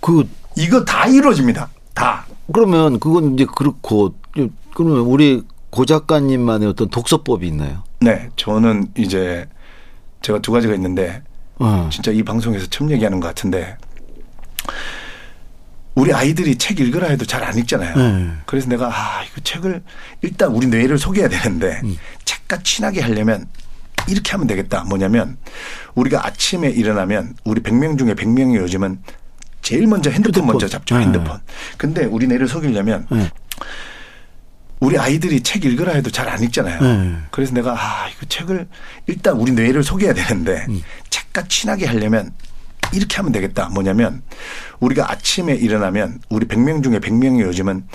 그 0.00 0.28
이거 0.56 0.84
다 0.84 1.06
이루어집니다. 1.06 1.68
다. 1.94 2.24
그러면 2.52 2.98
그건 2.98 3.34
이제 3.34 3.46
그렇고 3.56 4.14
그러면 4.74 4.98
우리 5.00 5.42
고 5.70 5.84
작가님만의 5.86 6.68
어떤 6.68 6.88
독서법이 6.88 7.46
있나요? 7.46 7.82
네, 8.00 8.28
저는 8.36 8.88
이제 8.96 9.46
제가 10.22 10.40
두 10.40 10.52
가지가 10.52 10.74
있는데 10.74 11.22
어. 11.58 11.88
진짜 11.92 12.10
이 12.10 12.22
방송에서 12.22 12.66
처음 12.66 12.90
얘기하는 12.90 13.20
것 13.20 13.28
같은데 13.28 13.76
우리 15.94 16.12
아이들이 16.12 16.56
책 16.56 16.80
읽으라 16.80 17.08
해도 17.08 17.24
잘 17.26 17.42
안 17.42 17.56
읽잖아요. 17.58 17.96
네. 17.96 18.30
그래서 18.46 18.68
내가 18.68 18.86
아 18.88 19.22
이거 19.24 19.40
책을 19.42 19.82
일단 20.22 20.48
우리 20.50 20.66
뇌를 20.66 20.96
속여야 20.98 21.28
되는데 21.28 21.80
음. 21.84 21.96
책과 22.24 22.58
친하게 22.62 23.00
하려면 23.02 23.46
이렇게 24.08 24.30
하면 24.32 24.46
되겠다. 24.46 24.84
뭐냐면 24.84 25.36
우리가 25.94 26.26
아침에 26.26 26.68
일어나면 26.70 27.34
우리 27.44 27.60
100명 27.62 27.98
중에 27.98 28.14
100명이 28.14 28.56
요즘은 28.56 28.98
제일 29.60 29.86
먼저 29.86 30.10
핸드폰, 30.10 30.34
핸드폰. 30.42 30.46
먼저 30.46 30.66
잡죠. 30.68 30.96
네. 30.96 31.02
핸드폰. 31.04 31.40
근데 31.76 32.04
우리 32.04 32.26
뇌를 32.26 32.48
속이려면 32.48 33.06
네. 33.10 33.30
우리 34.80 34.98
아이들이 34.98 35.40
책 35.42 35.64
읽으라 35.64 35.92
해도 35.92 36.10
잘 36.10 36.28
안 36.28 36.42
읽잖아요. 36.42 36.80
네. 36.80 37.16
그래서 37.30 37.52
내가 37.54 37.72
아 37.72 38.08
이거 38.08 38.26
책을 38.26 38.66
일단 39.06 39.34
우리 39.34 39.52
뇌를 39.52 39.82
속여야 39.84 40.14
되는데 40.14 40.64
음. 40.68 40.82
책과 41.10 41.44
친하게 41.48 41.86
하려면 41.86 42.32
이렇게 42.92 43.16
하면 43.16 43.32
되겠다. 43.32 43.68
뭐냐면 43.70 44.22
우리가 44.80 45.10
아침에 45.10 45.54
일어나면 45.54 46.20
우리 46.28 46.46
100명 46.46 46.82
중에 46.82 46.98
100명이 46.98 47.40
요즘은 47.40 47.86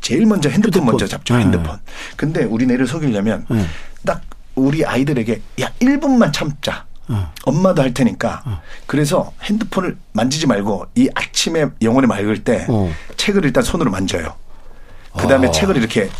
제일 0.00 0.26
먼저 0.26 0.48
핸드폰, 0.48 0.82
핸드폰. 0.82 0.86
먼저 0.86 1.06
잡죠. 1.06 1.34
네. 1.36 1.42
핸드폰. 1.42 1.78
근데 2.16 2.44
우리 2.44 2.66
뇌를 2.66 2.86
속이려면 2.86 3.46
네. 3.50 3.66
딱 4.04 4.22
우리 4.54 4.84
아이들에게 4.84 5.40
야 5.62 5.70
1분만 5.80 6.32
참자. 6.32 6.86
어. 7.08 7.32
엄마도 7.44 7.82
할 7.82 7.94
테니까. 7.94 8.62
그래서 8.86 9.32
핸드폰을 9.42 9.96
만지지 10.12 10.46
말고 10.46 10.86
이 10.96 11.08
아침에 11.14 11.66
영혼이 11.82 12.06
맑을 12.06 12.42
때 12.42 12.66
어. 12.68 12.92
책을 13.16 13.44
일단 13.44 13.62
손으로 13.62 13.90
만져요. 13.90 14.34
그 15.18 15.26
다음에 15.26 15.48
아. 15.48 15.50
책을 15.50 15.76
이렇게 15.76 16.10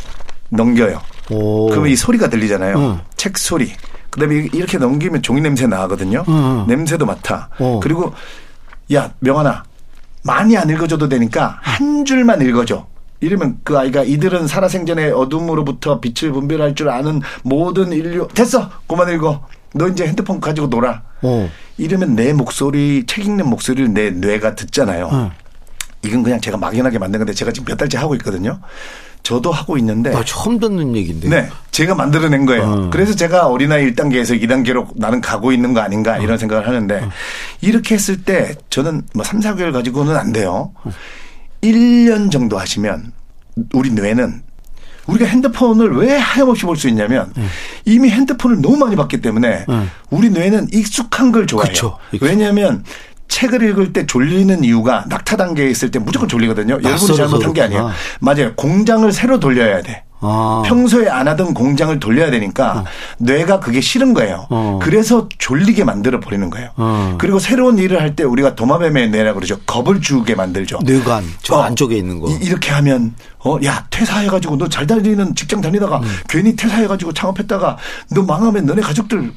넘겨요. 0.49 1.03
오. 1.31 1.69
그러면 1.69 1.91
이 1.91 1.97
소리가 1.97 2.29
들리잖아요. 2.29 2.79
응. 2.79 3.01
책 3.17 3.37
소리. 3.37 3.73
그다음에 4.17 4.49
이렇게 4.53 4.79
넘기면 4.79 5.23
종이 5.23 5.41
냄새 5.41 5.67
나거든요. 5.67 6.25
응. 6.27 6.65
냄새도 6.67 7.05
맡아. 7.07 7.51
어. 7.59 7.81
그리고 7.83 8.15
야 8.93 9.13
명환아 9.21 9.65
많이 10.25 10.57
안 10.57 10.69
읽어줘도 10.71 11.09
되니까 11.09 11.59
한 11.61 12.05
줄만 12.05 12.41
읽어줘. 12.43 12.87
이러면 13.21 13.59
그 13.63 13.79
아이가 13.79 14.03
이들은 14.03 14.47
살아생전의 14.47 15.13
어둠으로부터 15.13 16.01
빛을 16.01 16.33
분별할 16.33 16.75
줄 16.75 16.89
아는 16.89 17.21
모든 17.43 17.93
인류 17.93 18.27
됐어 18.35 18.71
그만 18.89 19.13
읽어. 19.15 19.47
너 19.75 19.89
이제 19.89 20.07
핸드폰 20.07 20.41
가지고 20.41 20.69
놀아. 20.69 21.03
어. 21.23 21.51
이러면 21.77 22.15
내 22.15 22.33
목소리 22.33 23.05
책 23.07 23.27
읽는 23.27 23.49
목소리를 23.49 23.93
내 23.93 24.11
뇌가 24.11 24.55
듣잖아요. 24.55 25.11
응. 25.13 25.31
이건 26.05 26.23
그냥 26.23 26.41
제가 26.41 26.57
막연하게 26.57 26.99
만든 26.99 27.19
건데 27.19 27.35
제가 27.35 27.53
지금 27.53 27.67
몇 27.67 27.77
달째 27.77 27.99
하고 27.99 28.15
있거든요. 28.17 28.61
저도 29.27 29.51
하고 29.51 29.77
있는데 29.79 30.11
나 30.11 30.23
처음 30.25 30.61
듣는 30.61 30.95
얘기인데. 30.95 31.29
네. 31.29 31.49
제가 31.73 31.97
만들어낸 31.97 32.47
거예요. 32.47 32.63
어. 32.63 32.91
그래서 32.93 33.13
제가 33.17 33.49
어린아이 33.49 33.85
1단계에서 33.93 34.41
2단계로 34.41 34.87
나는 34.95 35.21
가고 35.21 35.51
있는 35.51 35.75
거 35.75 35.81
아닌가 35.81 36.17
이런 36.19 36.39
생각을 36.39 36.69
하는데 36.69 37.09
이렇게 37.61 37.97
했을 37.97 38.23
때 38.23 38.55
저는 38.71 39.03
뭐 39.15 39.25
3, 39.25 39.41
4개월 39.41 39.73
가지고는 39.73 40.17
안 40.17 40.31
돼요. 40.33 40.73
1년 41.61 42.31
정도 42.31 42.57
하시면 42.57 43.11
우리 43.75 43.91
뇌는 43.91 44.43
우리가 45.09 45.27
핸드폰을 45.27 45.97
왜 45.97 46.17
하염없이 46.17 46.65
볼 46.65 46.77
수 46.77 46.89
있냐면 46.89 47.33
이미 47.85 48.09
핸드폰을 48.11 48.61
너무 48.63 48.77
많이 48.77 48.95
봤기 48.95 49.21
때문에 49.23 49.65
음. 49.69 49.91
우리 50.11 50.31
뇌는 50.31 50.69
익숙한 50.73 51.33
걸 51.33 51.49
좋아해요. 51.49 51.73
그쵸. 51.73 51.99
왜냐하면 52.21 52.85
책을 53.37 53.63
읽을 53.69 53.93
때 53.93 54.07
졸리는 54.07 54.65
이유가 54.65 55.05
낙타 55.09 55.37
단계에 55.37 55.69
있을 55.69 55.91
때 55.91 55.99
무조건 55.99 56.27
졸리거든요. 56.27 56.75
여러분이 56.75 56.91
낯설어서 56.91 57.15
잘못한 57.29 57.53
게 57.53 57.61
아니에요. 57.61 57.91
맞아요. 58.21 58.55
공장을 58.55 59.13
새로 59.13 59.39
돌려야 59.39 59.83
돼. 59.83 60.05
아. 60.21 60.63
평소에 60.65 61.11
안 61.11 61.29
하던 61.29 61.53
공장을 61.53 62.01
돌려야 62.01 62.31
되니까 62.31 62.87
뇌가 63.19 63.61
그게 63.61 63.83
싫은 63.83 64.15
거예요. 64.15 64.47
어. 64.49 64.79
그래서 64.83 65.29
졸리게 65.37 65.85
만들어 65.85 66.19
버리는 66.21 66.49
거예요. 66.49 66.71
어. 66.77 67.17
그리고 67.19 67.39
새로운 67.39 67.77
일을 67.77 68.01
할 68.01 68.17
때 68.17 68.25
우리가 68.25 68.55
도마뱀의 68.55 69.11
뇌라고 69.11 69.41
그러죠. 69.41 69.59
겁을 69.67 70.01
주게 70.01 70.35
만들죠. 70.35 70.79
뇌관 70.85 71.23
저 71.43 71.57
어. 71.57 71.61
안쪽에 71.61 71.95
있는 71.95 72.19
거. 72.19 72.31
이, 72.31 72.49
렇게 72.49 72.71
하면 72.73 73.15
어야 73.45 73.87
퇴사해 73.91 74.29
가지고 74.29 74.57
너 74.57 74.67
잘 74.69 74.87
다니는 74.87 75.35
직장 75.35 75.61
다니다가 75.61 75.99
음. 75.99 76.05
괜히 76.31 76.57
퇴사해 76.57 76.87
가지고 76.87 77.13
창업했다가 77.13 77.77
너 78.13 78.23
망하면 78.23 78.65
너네 78.65 78.81
가족들 78.81 79.31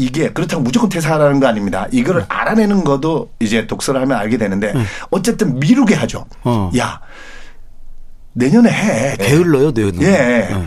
이게 0.00 0.32
그렇다고 0.32 0.62
무조건 0.62 0.88
퇴사하라는 0.88 1.40
거 1.40 1.48
아닙니다. 1.48 1.86
이거를 1.90 2.24
알아내는 2.28 2.84
것도 2.84 3.30
이제 3.40 3.66
독서를 3.66 4.00
하면 4.02 4.16
알게 4.16 4.38
되는데 4.38 4.72
어쨌든 5.10 5.58
미루게 5.58 5.94
하죠. 5.96 6.24
어. 6.44 6.70
야 6.78 7.00
내년에 8.32 8.70
해. 8.70 9.16
게을러요 9.18 9.72
뇌는. 9.72 10.00
예. 10.02 10.48
어. 10.52 10.64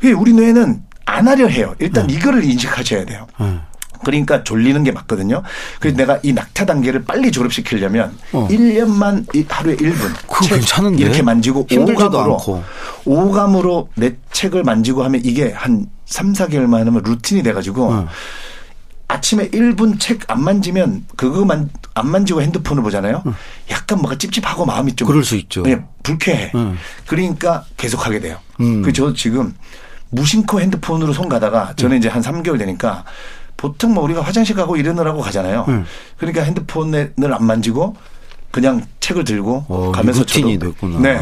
그 0.00 0.10
우리 0.10 0.32
뇌는 0.32 0.82
안 1.06 1.28
하려 1.28 1.46
해요. 1.46 1.74
일단 1.78 2.10
이거를 2.10 2.42
인식하셔야 2.44 3.04
돼요. 3.04 3.26
어. 3.38 3.64
그러니까 4.04 4.42
졸리는 4.42 4.82
게 4.82 4.90
맞거든요. 4.90 5.42
그래서 5.78 5.96
내가 5.96 6.18
이 6.24 6.32
낙타 6.32 6.66
단계를 6.66 7.04
빨리 7.04 7.30
졸업시키려면 7.30 8.18
어. 8.32 8.48
1년만 8.50 9.32
이- 9.36 9.46
하루에 9.48 9.76
1분 9.76 10.12
그거 10.28 10.44
괜찮은데? 10.56 11.00
이렇게 11.04 11.22
만지고 11.22 11.68
오감으로 11.70 12.32
않고. 12.34 12.64
오감으로 13.04 13.90
내 13.94 14.16
책을 14.32 14.64
만지고 14.64 15.04
하면 15.04 15.20
이게 15.24 15.52
한 15.52 15.86
3, 16.06 16.32
4개월만 16.32 16.84
하면 16.84 17.00
루틴이 17.04 17.44
돼 17.44 17.52
가지고 17.52 17.92
어. 17.92 18.08
아침에 19.12 19.48
1분 19.50 20.00
책 20.00 20.20
안 20.28 20.42
만지면 20.42 21.04
그거만 21.16 21.68
안 21.94 22.08
만지고 22.08 22.40
핸드폰을 22.40 22.82
보잖아요. 22.82 23.22
약간 23.70 23.98
뭔가 23.98 24.16
찝찝하고 24.16 24.64
마음이 24.64 24.96
좀 24.96 25.06
그럴 25.06 25.22
수 25.24 25.36
있죠. 25.36 25.62
네, 25.62 25.78
불쾌해. 26.02 26.52
음. 26.54 26.78
그러니까 27.06 27.64
계속 27.76 28.06
하게 28.06 28.20
돼요. 28.20 28.38
음. 28.60 28.80
그저 28.82 29.12
지금 29.12 29.54
무심코 30.10 30.60
핸드폰으로 30.60 31.12
손 31.12 31.28
가다가 31.28 31.74
저는 31.76 31.98
이제 31.98 32.08
한 32.08 32.22
3개월 32.22 32.58
되니까 32.58 33.04
보통 33.58 33.92
뭐 33.94 34.02
우리가 34.04 34.22
화장실 34.22 34.56
가고 34.56 34.76
이러느라고 34.76 35.20
가잖아요. 35.20 35.66
음. 35.68 35.84
그러니까 36.16 36.42
핸드폰을 36.42 37.12
안 37.30 37.44
만지고 37.44 37.94
그냥 38.50 38.82
책을 39.00 39.24
들고 39.24 39.66
어, 39.68 39.92
가면서 39.92 40.24
저도 40.24 40.58
됐구나. 40.58 41.00
네. 41.00 41.20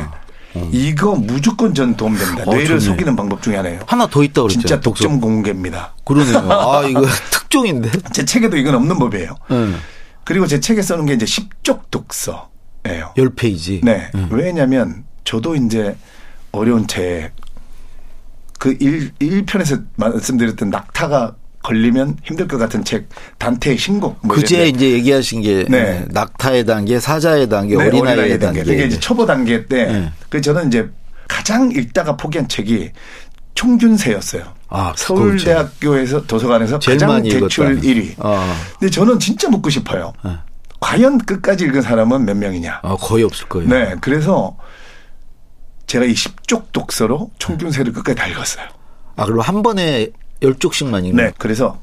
이거 0.72 1.14
무조건 1.14 1.74
전 1.74 1.96
도움됩니다. 1.96 2.44
어, 2.44 2.50
뇌를 2.52 2.66
좋네. 2.66 2.80
속이는 2.80 3.16
방법 3.16 3.42
중에 3.42 3.56
하나예요. 3.56 3.80
하나 3.86 4.06
더 4.06 4.22
있다 4.22 4.42
그랬죠. 4.42 4.60
진짜 4.60 4.80
독점 4.80 5.20
공개입니다. 5.20 5.94
그러네요. 6.04 6.38
아 6.50 6.82
이거 6.86 7.06
특종인데. 7.30 7.90
제 8.12 8.24
책에도 8.24 8.56
이건 8.56 8.74
없는 8.74 8.98
법이에요. 8.98 9.36
네. 9.48 9.72
그리고 10.24 10.46
제 10.46 10.60
책에 10.60 10.82
써놓은 10.82 11.06
게 11.06 11.14
이제 11.14 11.24
10쪽 11.24 11.90
독서예요. 11.90 13.14
열 13.16 13.30
페이지. 13.34 13.80
네. 13.84 14.10
왜냐면 14.30 15.04
저도 15.24 15.54
이제 15.56 15.96
어려운 16.52 16.86
책, 16.86 17.32
그 18.58 18.76
1, 18.78 19.12
일편에서 19.20 19.78
말씀드렸던 19.96 20.70
낙타가 20.70 21.34
걸리면 21.62 22.18
힘들 22.24 22.48
것 22.48 22.58
같은 22.58 22.84
책, 22.84 23.08
단테의 23.38 23.76
신곡. 23.76 24.18
뭐 24.22 24.34
그제. 24.34 24.68
이제 24.68 24.90
얘기하신 24.92 25.42
게 25.42 25.66
네. 25.68 26.04
낙타의 26.10 26.64
단계, 26.64 26.98
사자의 26.98 27.48
단계, 27.48 27.76
네, 27.76 27.86
어린아이의 27.86 28.38
단계. 28.38 28.62
그게 28.62 28.86
이제 28.86 28.98
초보 28.98 29.26
단계 29.26 29.66
때, 29.66 29.86
네. 29.86 30.12
그 30.28 30.40
저는 30.40 30.68
이제 30.68 30.88
가장 31.28 31.70
읽다가 31.70 32.16
포기한 32.16 32.48
책이 32.48 32.90
총균세였어요. 33.54 34.44
아, 34.68 34.94
서울대학교에서 34.96 36.26
도서관에서 36.26 36.78
가장 36.78 37.22
대출 37.22 37.72
읽었다는. 37.72 37.80
1위. 37.82 38.14
아. 38.18 38.56
근데 38.78 38.90
저는 38.90 39.18
진짜 39.18 39.48
묻고 39.48 39.68
싶어요. 39.68 40.12
네. 40.24 40.32
과연 40.80 41.18
끝까지 41.18 41.64
읽은 41.64 41.82
사람은 41.82 42.24
몇 42.24 42.36
명이냐? 42.36 42.80
아, 42.82 42.96
거의 42.98 43.22
없을 43.22 43.46
거예요. 43.48 43.68
네, 43.68 43.94
그래서 44.00 44.56
제가 45.86 46.06
이 46.06 46.14
10쪽 46.14 46.72
독서로 46.72 47.30
총균세를 47.38 47.92
끝까지 47.92 48.16
다 48.16 48.26
읽었어요. 48.28 48.64
아, 49.16 49.26
그리고 49.26 49.42
한 49.42 49.62
번에 49.62 50.08
열 50.42 50.54
쪽씩만 50.54 51.04
읽는. 51.06 51.24
네, 51.24 51.32
그래서 51.38 51.78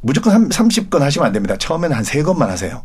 무조건 0.00 0.32
한 0.32 0.48
30권 0.48 1.00
하시면 1.00 1.26
안 1.26 1.32
됩니다. 1.32 1.56
처음에는 1.58 1.96
한 1.96 2.04
3권만 2.04 2.46
하세요. 2.46 2.84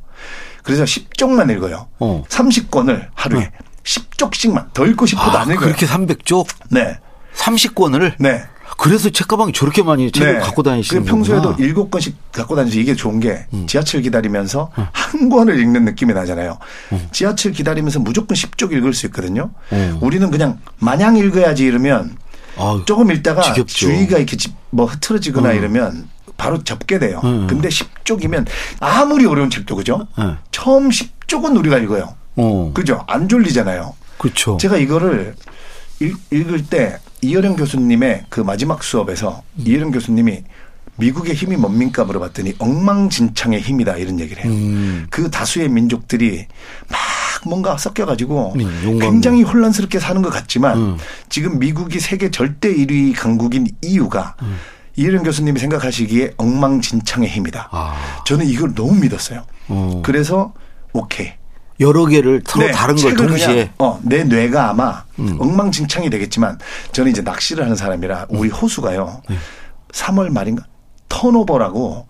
그래서 0.64 0.84
10쪽만 0.84 1.52
읽어요. 1.56 1.88
어. 2.00 2.24
30권을 2.28 3.08
하루에 3.14 3.52
10쪽씩만 3.84 4.74
더 4.74 4.86
읽고 4.86 5.06
싶어도 5.06 5.38
아, 5.38 5.42
안 5.42 5.48
읽어요. 5.50 5.60
그렇게 5.60 5.86
300쪽? 5.86 6.48
네. 6.72 6.98
30권을? 7.36 8.14
네. 8.20 8.44
그래서 8.78 9.10
책가방이 9.10 9.54
저렇게 9.54 9.84
많이 9.84 10.12
책을 10.12 10.40
갖고 10.40 10.64
다니시는 10.64 11.04
그 11.04 11.10
평소에도. 11.10 11.56
일곱 11.60 11.92
권씩 11.92 12.16
갖고 12.32 12.56
다니면서 12.56 12.80
이게 12.80 12.96
좋은 12.96 13.20
게 13.20 13.46
음. 13.54 13.68
지하철 13.68 14.02
기다리면서 14.02 14.72
한 14.92 15.30
권을 15.30 15.60
읽는 15.60 15.86
느낌이 15.86 16.14
나잖아요. 16.14 16.58
음. 16.92 17.08
지하철 17.12 17.52
기다리면서 17.52 18.00
무조건 18.00 18.36
10쪽 18.36 18.72
읽을 18.72 18.94
수 18.94 19.06
있거든요. 19.08 19.52
어. 19.70 20.00
우리는 20.02 20.30
그냥 20.32 20.60
마냥 20.80 21.18
읽어야지 21.18 21.66
이러면 21.66 22.18
아유, 22.58 22.84
조금 22.86 23.12
읽다가 23.12 23.42
지겹죠. 23.42 23.74
주의가 23.74 24.18
이렇게 24.18 24.38
집- 24.38 24.54
뭐 24.70 24.86
흐트러지거나 24.86 25.54
이러면 25.54 26.08
바로 26.38 26.64
접게 26.64 27.00
돼요. 27.00 27.22
음. 27.24 27.48
근데 27.48 27.70
10쪽이면 27.70 28.46
아무리 28.80 29.26
어려운 29.26 29.50
책도 29.50 29.76
그죠? 29.76 30.08
네. 30.18 30.36
처음 30.52 30.90
10쪽은 30.90 31.58
우리가 31.58 31.78
읽어요. 31.80 32.16
어. 32.36 32.72
그죠? 32.74 33.04
안 33.08 33.30
졸리잖아요. 33.30 33.94
그렇죠. 34.18 34.58
제가 34.58 34.78
이거를 34.78 35.36
읽, 36.00 36.18
읽을 36.32 36.66
때 36.68 36.98
이어령 37.22 37.56
교수님의 37.56 38.26
그 38.30 38.42
마지막 38.42 38.84
수업에서 38.84 39.44
음. 39.58 39.64
이어령 39.66 39.92
교수님이 39.92 40.44
미국의 40.96 41.34
힘이 41.36 41.56
뭡니까 41.56 42.04
물어봤더니 42.04 42.54
엉망진창의 42.60 43.62
힘이다 43.62 43.98
이런 43.98 44.20
얘기를 44.20 44.44
해요. 44.44 44.52
음. 44.52 45.08
그 45.10 45.32
다수의 45.32 45.70
민족들이 45.70 46.46
막 46.90 47.00
뭔가 47.46 47.78
섞여가지고 47.78 48.54
음. 48.56 49.00
굉장히 49.00 49.44
혼란스럽게 49.44 50.00
사는 50.00 50.22
것 50.22 50.30
같지만 50.30 50.78
음. 50.78 50.98
지금 51.30 51.60
미국이 51.60 52.00
세계 52.00 52.32
절대 52.32 52.74
1위 52.74 53.14
강국인 53.16 53.68
이유가 53.82 54.36
음. 54.42 54.58
이어령 54.96 55.24
교수님이 55.24 55.60
생각하시기에 55.60 56.34
엉망진창의 56.38 57.30
힘이다. 57.30 57.70
아. 57.72 57.96
저는 58.26 58.46
이걸 58.46 58.76
너무 58.76 58.94
믿었어요. 58.96 59.44
어. 59.70 60.02
그래서 60.06 60.54
오케이. 60.94 61.34
여러 61.80 62.06
개를 62.06 62.44
서로 62.46 62.68
네, 62.68 62.72
다른 62.72 62.96
걸 62.96 63.16
동시에. 63.16 63.72
어, 63.80 64.00
내 64.04 64.24
뇌가 64.24 64.70
아마 64.70 65.04
음. 65.18 65.38
엉망진창이 65.40 66.10
되겠지만 66.12 66.60
저는 66.92 67.12
이제 67.12 67.22
낚시를 67.24 67.64
하는 67.64 67.76
사람이라 67.76 68.28
우리 68.30 68.50
음. 68.50 68.54
호수가요. 68.54 69.22
네. 69.28 69.38
3월 69.92 70.30
말인가 70.30 70.66
turnover라고 71.10 72.08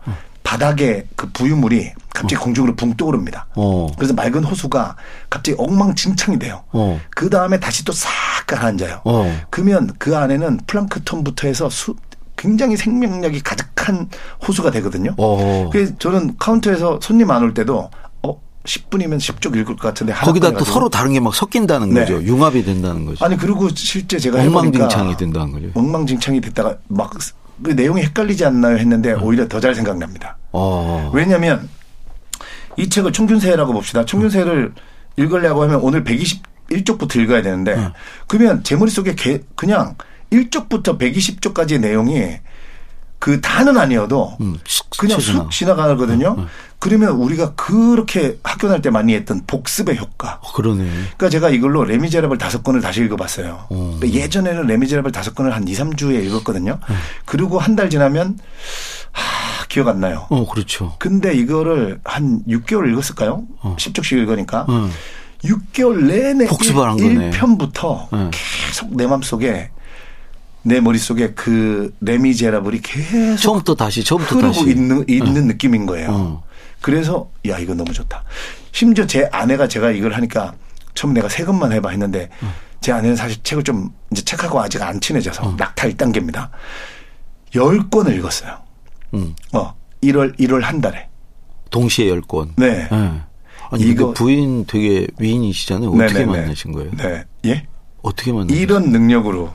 바닥에 0.54 1.08
그 1.16 1.32
부유물이 1.32 1.94
갑자기 2.14 2.36
공중으로 2.36 2.76
붕 2.76 2.94
떠오릅니다. 2.96 3.48
어. 3.56 3.88
그래서 3.98 4.14
맑은 4.14 4.44
호수가 4.44 4.96
갑자기 5.32 5.56
엉망진창이 5.58 6.38
돼요. 6.38 6.62
어. 6.72 7.00
그 7.10 7.28
다음에 7.32 7.60
다시 7.60 7.84
또 7.84 7.92
싹 7.92 8.12
가라앉아요. 8.46 9.02
어. 9.04 9.42
그러면 9.50 9.90
그 9.98 10.16
안에는 10.16 10.60
플랑크톤부터 10.68 11.48
해서 11.48 11.72
수, 11.72 11.96
굉장히 12.38 12.78
생명력이 12.78 13.42
가득한 13.42 14.10
호수가 14.48 14.70
되거든요. 14.72 15.16
어. 15.18 15.70
그래서 15.72 15.94
저는 15.98 16.36
카운터에서 16.38 17.00
손님 17.02 17.32
안 17.32 17.42
올 17.42 17.56
때도 17.56 17.90
어 18.22 18.42
10분이면 18.66 19.18
10쪽 19.18 19.56
읽을 19.58 19.76
것 19.76 19.78
같은데 19.80 20.14
거기다 20.14 20.52
또. 20.52 20.64
서로 20.66 20.88
다른 20.90 21.14
게 21.14 21.20
막 21.20 21.34
섞인다는 21.34 21.90
네. 21.90 22.02
거죠. 22.02 22.22
융합이 22.22 22.64
된다는 22.64 23.06
거죠. 23.06 23.26
아니 23.26 23.38
그리고 23.38 23.70
실제 23.74 24.20
제가 24.20 24.40
엉망진창이 24.40 25.18
된다는 25.18 25.52
거죠. 25.52 25.68
엉망진창이 25.74 26.42
됐다가 26.42 26.78
막 26.90 27.12
그 27.62 27.72
내용이 27.72 28.02
헷갈리지 28.02 28.46
않나요 28.46 28.78
했는데 28.78 29.14
음. 29.14 29.24
오히려 29.24 29.48
더 29.48 29.60
잘 29.60 29.76
생각납니다. 29.76 30.38
어. 30.52 31.12
왜냐하면 31.14 31.70
이 32.78 32.90
책을 32.90 33.12
총균세라고 33.12 33.74
봅시다. 33.74 34.06
총균세를 34.06 34.74
읽으려고 35.18 35.62
하면 35.64 35.80
오늘 35.82 36.04
121쪽부터 36.04 37.18
읽어야 37.22 37.42
되는데 37.42 37.74
음. 37.76 37.90
그러면 38.28 38.64
제 38.64 38.76
머릿속에 38.76 39.14
개- 39.16 39.42
그냥 39.56 39.96
1쪽부터 40.32 40.98
120쪽까지의 40.98 41.80
내용이 41.80 42.38
그 43.20 43.40
다는 43.40 43.78
아니어도 43.78 44.36
음, 44.42 44.58
쑥 44.66 44.90
그냥. 44.98 45.20
쑥 45.20 45.52
지나가거든요. 45.52 46.48
음, 46.84 46.90
그러면 47.00 47.10
우리가 47.12 47.54
그렇게 47.56 48.38
학교 48.44 48.68
다닐 48.68 48.82
때 48.82 48.90
많이 48.90 49.14
했던 49.16 49.42
복습의 49.48 49.98
효과. 49.98 50.40
어, 50.44 50.52
그러네. 50.54 50.84
그러니까 50.84 51.30
제가 51.30 51.50
이걸로 51.50 51.84
레미제라블 51.86 52.38
다섯 52.38 52.64
권을 52.64 52.82
다시 52.82 53.02
읽어봤어요. 53.04 53.68
어. 53.70 53.98
근데 54.00 54.14
예전에는 54.14 54.68
레미제라블 54.68 55.12
다섯 55.12 55.34
권을 55.34 55.56
한 55.56 55.68
2, 55.68 55.74
3주에 55.74 56.24
읽었거든요. 56.26 56.80
음. 56.90 56.96
그리고 57.26 57.60
한 57.60 57.76
달 57.76 57.90
지나면 57.90 58.38
하, 59.12 59.66
기억 59.68 59.88
안 59.88 60.00
나요. 60.00 60.28
어, 60.30 60.48
그렇죠. 60.48 60.96
근데 61.00 61.34
이거를 61.34 62.00
한 62.04 62.42
6개월 62.48 62.92
읽었을까요? 62.92 63.44
어. 63.62 63.76
10쪽씩 63.80 64.18
읽으니까. 64.20 64.66
응. 64.70 64.90
6개월 65.44 66.06
내내 66.06 66.46
복습을 66.46 66.82
한 66.88 66.98
거네. 66.98 67.32
1편부터 67.32 68.08
응. 68.14 68.32
계속 68.32 68.96
내 68.96 69.08
마음속에 69.08 69.70
내 70.62 70.80
머릿속에 70.80 71.34
그 71.34 71.94
레미제라블이 72.02 72.82
계속 72.82 73.42
처음부터 73.42 73.76
다시, 73.76 74.04
처음부터 74.04 74.36
흐르고 74.38 74.54
다시. 74.54 74.70
있는, 74.70 75.04
있는 75.10 75.48
느낌인 75.48 75.86
거예요. 75.86 76.10
어. 76.12 76.44
그래서 76.88 77.30
야 77.48 77.58
이거 77.60 77.74
너무 77.74 77.94
좋다. 77.94 78.26
심지어 78.74 79.08
제 79.08 79.30
아내가 79.32 79.70
제가 79.70 79.92
이걸 79.92 80.12
하니까 80.14 80.54
처음 80.94 81.14
내가 81.14 81.30
세 81.30 81.46
권만 81.46 81.72
해봐 81.72 81.90
했는데 81.92 82.28
제 82.82 82.92
아내는 82.92 83.16
사실 83.16 83.42
책을 83.42 83.64
좀 83.64 83.90
이제 84.12 84.22
책하고 84.22 84.60
아직 84.62 84.82
안 84.82 85.00
친해져서 85.00 85.56
낙타 85.58 85.88
1단계입니다. 85.88 86.50
열 87.56 87.90
권을 87.90 88.14
읽었어요. 88.18 88.58
응. 89.14 89.34
어 89.54 89.74
1월 90.04 90.38
1월 90.38 90.60
한 90.60 90.82
달에. 90.82 91.08
동시에 91.70 92.10
열 92.10 92.20
권. 92.20 92.52
네. 92.58 92.90
예. 92.92 93.22
아니, 93.72 93.84
이거- 93.84 94.12
부인 94.12 94.66
되게 94.66 95.08
위인이시잖아요. 95.18 95.90
어떻게 95.90 96.14
네네네. 96.20 96.26
만나신 96.42 96.74
거예요? 96.74 96.92
네. 96.98 97.24
예? 97.46 97.66
어떻게 98.02 98.34
만나신 98.34 98.62
이런 98.62 98.92
능력으로 98.92 99.54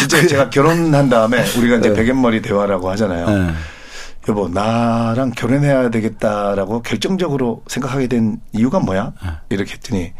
진짜 0.00 0.26
제가 0.26 0.50
결혼한 0.50 1.08
다음에 1.08 1.44
우리가 1.56 1.76
이제 1.76 1.90
네. 1.90 1.94
베갯머리 1.94 2.42
대화라고 2.42 2.90
하잖아요. 2.90 3.30
네. 3.30 3.52
여보 4.28 4.48
나랑 4.48 5.30
결혼해야 5.30 5.90
되겠다라고 5.90 6.82
결정적으로 6.82 7.62
생각하게 7.66 8.08
된 8.08 8.40
이유가 8.52 8.78
뭐야? 8.78 9.12
네. 9.22 9.30
이렇게 9.50 9.74
했더니 9.74 10.12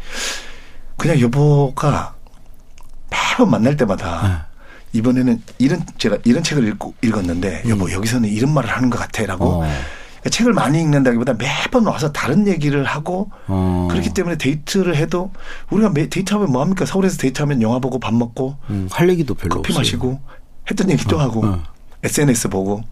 그냥 0.97 1.19
여보가 1.19 2.15
매번 3.09 3.51
만날 3.51 3.77
때마다 3.77 4.27
네. 4.27 4.97
이번에는 4.99 5.41
이런 5.59 5.83
제가 5.97 6.17
이런 6.25 6.41
책을 6.41 6.67
읽고 6.69 6.95
읽었는데 7.03 7.63
여보 7.69 7.91
여기서는 7.91 8.29
이런 8.29 8.53
말을 8.53 8.69
하는 8.69 8.89
것 8.89 8.97
같아라고 8.97 9.59
음. 9.59 9.65
어. 9.65 9.69
그러니까 10.19 10.29
책을 10.31 10.53
많이 10.53 10.81
읽는다기보다 10.81 11.33
매번 11.33 11.85
와서 11.85 12.11
다른 12.11 12.47
얘기를 12.47 12.83
하고 12.83 13.29
어. 13.47 13.87
그렇기 13.91 14.13
때문에 14.13 14.37
데이트를 14.37 14.95
해도 14.95 15.31
우리가 15.69 15.89
매, 15.91 16.09
데이트하면 16.09 16.51
뭐 16.51 16.61
합니까 16.61 16.85
서울에서 16.85 17.17
데이트하면 17.17 17.61
영화 17.61 17.79
보고 17.79 17.99
밥 17.99 18.13
먹고 18.13 18.57
음, 18.69 18.89
할 18.91 19.09
얘기도 19.09 19.35
별로 19.35 19.57
커피 19.57 19.71
없어요. 19.71 19.79
마시고 19.79 20.19
했던 20.69 20.89
얘기도 20.89 21.19
하고 21.19 21.45
어. 21.45 21.63
SNS 22.03 22.49
보고 22.49 22.83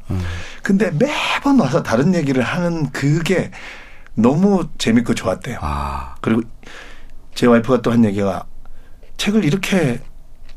근데 0.64 0.92
매번 0.92 1.60
와서 1.60 1.82
다른 1.84 2.14
얘기를 2.14 2.44
하는 2.44 2.90
그게 2.92 3.52
너무 4.16 4.68
재밌고 4.78 5.14
좋았대요. 5.16 5.60
아, 5.62 6.16
그리고 6.22 6.42
제 7.36 7.46
와이프가 7.46 7.82
또 7.82 7.92
한 7.92 8.04
얘기가 8.04 8.46
책을 9.18 9.46
이렇게 9.46 10.02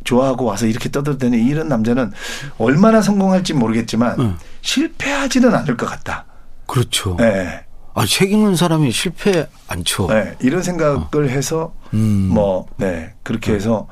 좋아하고 0.05 0.47
와서 0.47 0.67
이렇게 0.67 0.91
떠들더니 0.91 1.37
이런 1.47 1.69
남자는 1.69 2.11
얼마나 2.59 3.03
성공할지 3.03 3.53
모르겠지만 3.55 4.19
응. 4.19 4.37
실패하지는 4.63 5.55
않을 5.55 5.77
것 5.77 5.87
같다. 5.87 6.25
그렇죠. 6.67 7.17
네. 7.19 7.65
아, 7.93 8.07
책 8.07 8.33
읽는 8.33 8.57
사람이 8.57 8.93
실패 8.93 9.47
않죠. 9.69 10.07
네, 10.09 10.37
이런 10.41 10.63
생각을 10.63 11.29
해서 11.29 11.75
어. 11.75 11.89
음. 11.93 12.31
뭐, 12.33 12.67
네, 12.79 13.13
그렇게 13.23 13.53
해서 13.53 13.89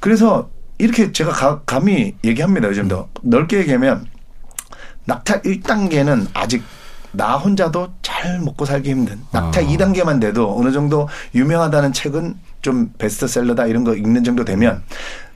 그래서 0.00 0.48
이렇게 0.78 1.12
제가 1.12 1.32
가- 1.32 1.60
감히 1.64 2.14
얘기합니다. 2.24 2.68
요즘도 2.68 3.08
음. 3.24 3.30
넓게 3.30 3.58
얘기하면 3.58 4.06
낙타 5.04 5.42
1단계는 5.42 6.28
아직 6.34 6.62
나 7.14 7.36
혼자도 7.36 7.92
잘 8.00 8.40
먹고 8.40 8.64
살기 8.64 8.88
힘든 8.90 9.20
낙타 9.32 9.60
아. 9.60 9.64
2단계만 9.64 10.20
돼도 10.20 10.56
어느 10.58 10.72
정도 10.72 11.08
유명하다는 11.34 11.92
책은 11.92 12.36
좀 12.62 12.90
베스트셀러다 12.96 13.66
이런 13.66 13.84
거 13.84 13.94
읽는 13.94 14.24
정도 14.24 14.44
되면 14.44 14.82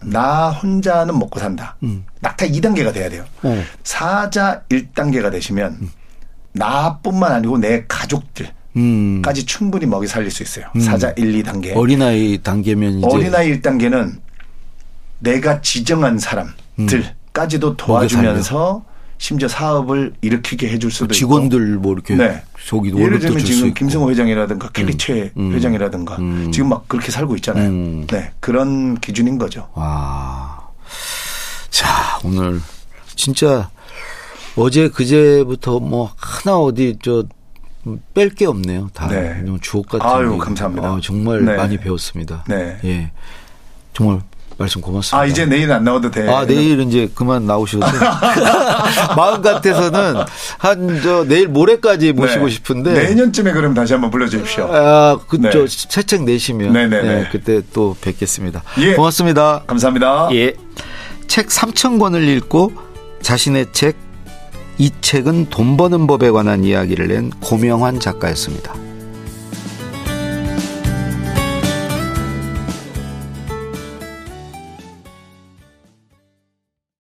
나 0.03 0.51
혼자는 0.51 1.19
먹고 1.19 1.39
산다. 1.39 1.77
음. 1.83 2.05
낙타 2.21 2.47
2단계가 2.47 2.95
돼야 2.95 3.11
돼요. 3.11 3.25
어. 3.43 3.63
사자 3.85 4.63
1단계가 4.71 5.31
되시면 5.31 5.77
음. 5.83 5.91
나뿐만 6.53 7.33
아니고 7.33 7.59
내 7.59 7.85
가족들 7.87 8.49
음. 8.77 9.21
까지 9.23 9.45
충분히 9.45 9.85
먹이 9.87 10.07
살릴 10.07 10.31
수 10.31 10.43
있어요. 10.43 10.67
사자 10.81 11.11
1, 11.17 11.43
2단계. 11.43 11.77
어린아이 11.77 12.39
단계면 12.43 12.99
이제 13.01 13.07
어린아이 13.11 13.61
1단계는 13.61 14.19
내가 15.19 15.61
지정한 15.61 16.19
사람들까지도 16.19 17.77
도와주면서 17.77 18.85
심지어 19.19 19.49
사업을 19.49 20.15
일으키게 20.21 20.69
해줄 20.69 20.91
수도 20.91 21.09
그 21.09 21.15
직원들 21.15 21.79
뭐 21.79 21.95
이렇게 21.95 22.15
있고. 22.15 22.23
네. 22.25 22.43
저기 22.67 22.95
예를 22.95 23.19
들면 23.19 23.39
지금 23.45 23.69
있고. 23.69 23.75
김승호 23.75 24.11
회장이라든가 24.11 24.69
켈리체 24.71 25.33
음. 25.39 25.53
회장이라든가 25.55 26.17
음. 26.17 26.53
지금 26.53 26.69
막 26.69 26.87
그렇게 26.89 27.11
살고 27.11 27.35
있잖아요. 27.37 27.69
음. 27.71 28.07
네. 28.09 28.33
그런 28.41 28.95
기준인 29.01 29.39
거죠. 29.39 29.69
와. 29.75 30.69
자, 31.71 32.19
오늘 32.25 32.61
진짜 33.15 33.71
어제 34.57 34.89
그제부터 34.89 35.81
뭐 35.81 36.13
하나 36.17 36.59
어디 36.59 36.99
저 37.03 37.25
뺄 38.15 38.31
게 38.35 38.47
없네요. 38.47 38.91
다 38.93 39.07
네. 39.07 39.45
주옥 39.61 39.89
같은. 39.89 40.05
아유, 40.07 40.31
얘기. 40.33 40.39
감사합니다. 40.41 40.89
아, 40.89 41.01
정말 41.01 41.45
네. 41.45 41.57
많이 41.57 41.79
배웠습니다. 41.79 42.43
네. 42.49 42.77
예. 42.85 43.13
정말 43.93 44.21
말씀 44.59 44.81
고맙습니다. 44.81 45.19
아, 45.19 45.27
이제 45.27 45.45
내일 45.45 45.71
안 45.71 45.85
나와도 45.85 46.11
돼. 46.11 46.27
아, 46.33 46.47
내일 46.47 46.81
이제 46.81 47.11
그만 47.15 47.45
나오셔도 47.47 47.85
마음 49.17 49.43
같아서는 49.43 50.15
한 50.59 51.01
저 51.03 51.25
내일 51.25 51.49
모레까지 51.49 52.13
모시고 52.15 52.47
네. 52.47 52.51
싶은데 52.51 52.93
내년쯤에 52.95 53.53
그럼 53.53 53.75
다시 53.75 53.93
한번 53.93 54.11
불러주십시오. 54.11 54.69
아, 54.73 55.19
그, 55.29 55.37
네. 55.37 55.51
저, 55.51 55.67
새 55.69 56.03
책 56.03 56.23
내시면. 56.25 56.73
네네네. 56.73 57.03
네, 57.03 57.29
그때 57.31 57.61
또 57.75 57.97
뵙겠습니다. 58.01 58.63
예. 58.79 58.95
고맙습니다. 58.95 59.63
감사합니다. 59.67 60.29
예. 60.33 60.55
책 61.27 61.49
3,000권을 61.49 62.27
읽고 62.39 62.73
자신의 63.21 63.67
책, 63.73 63.97
이 64.79 64.91
책은 65.01 65.51
돈 65.51 65.77
버는 65.77 66.07
법에 66.07 66.31
관한 66.31 66.65
이야기를 66.65 67.09
낸 67.09 67.31
고명환 67.41 67.99
작가였습니다. 68.01 68.73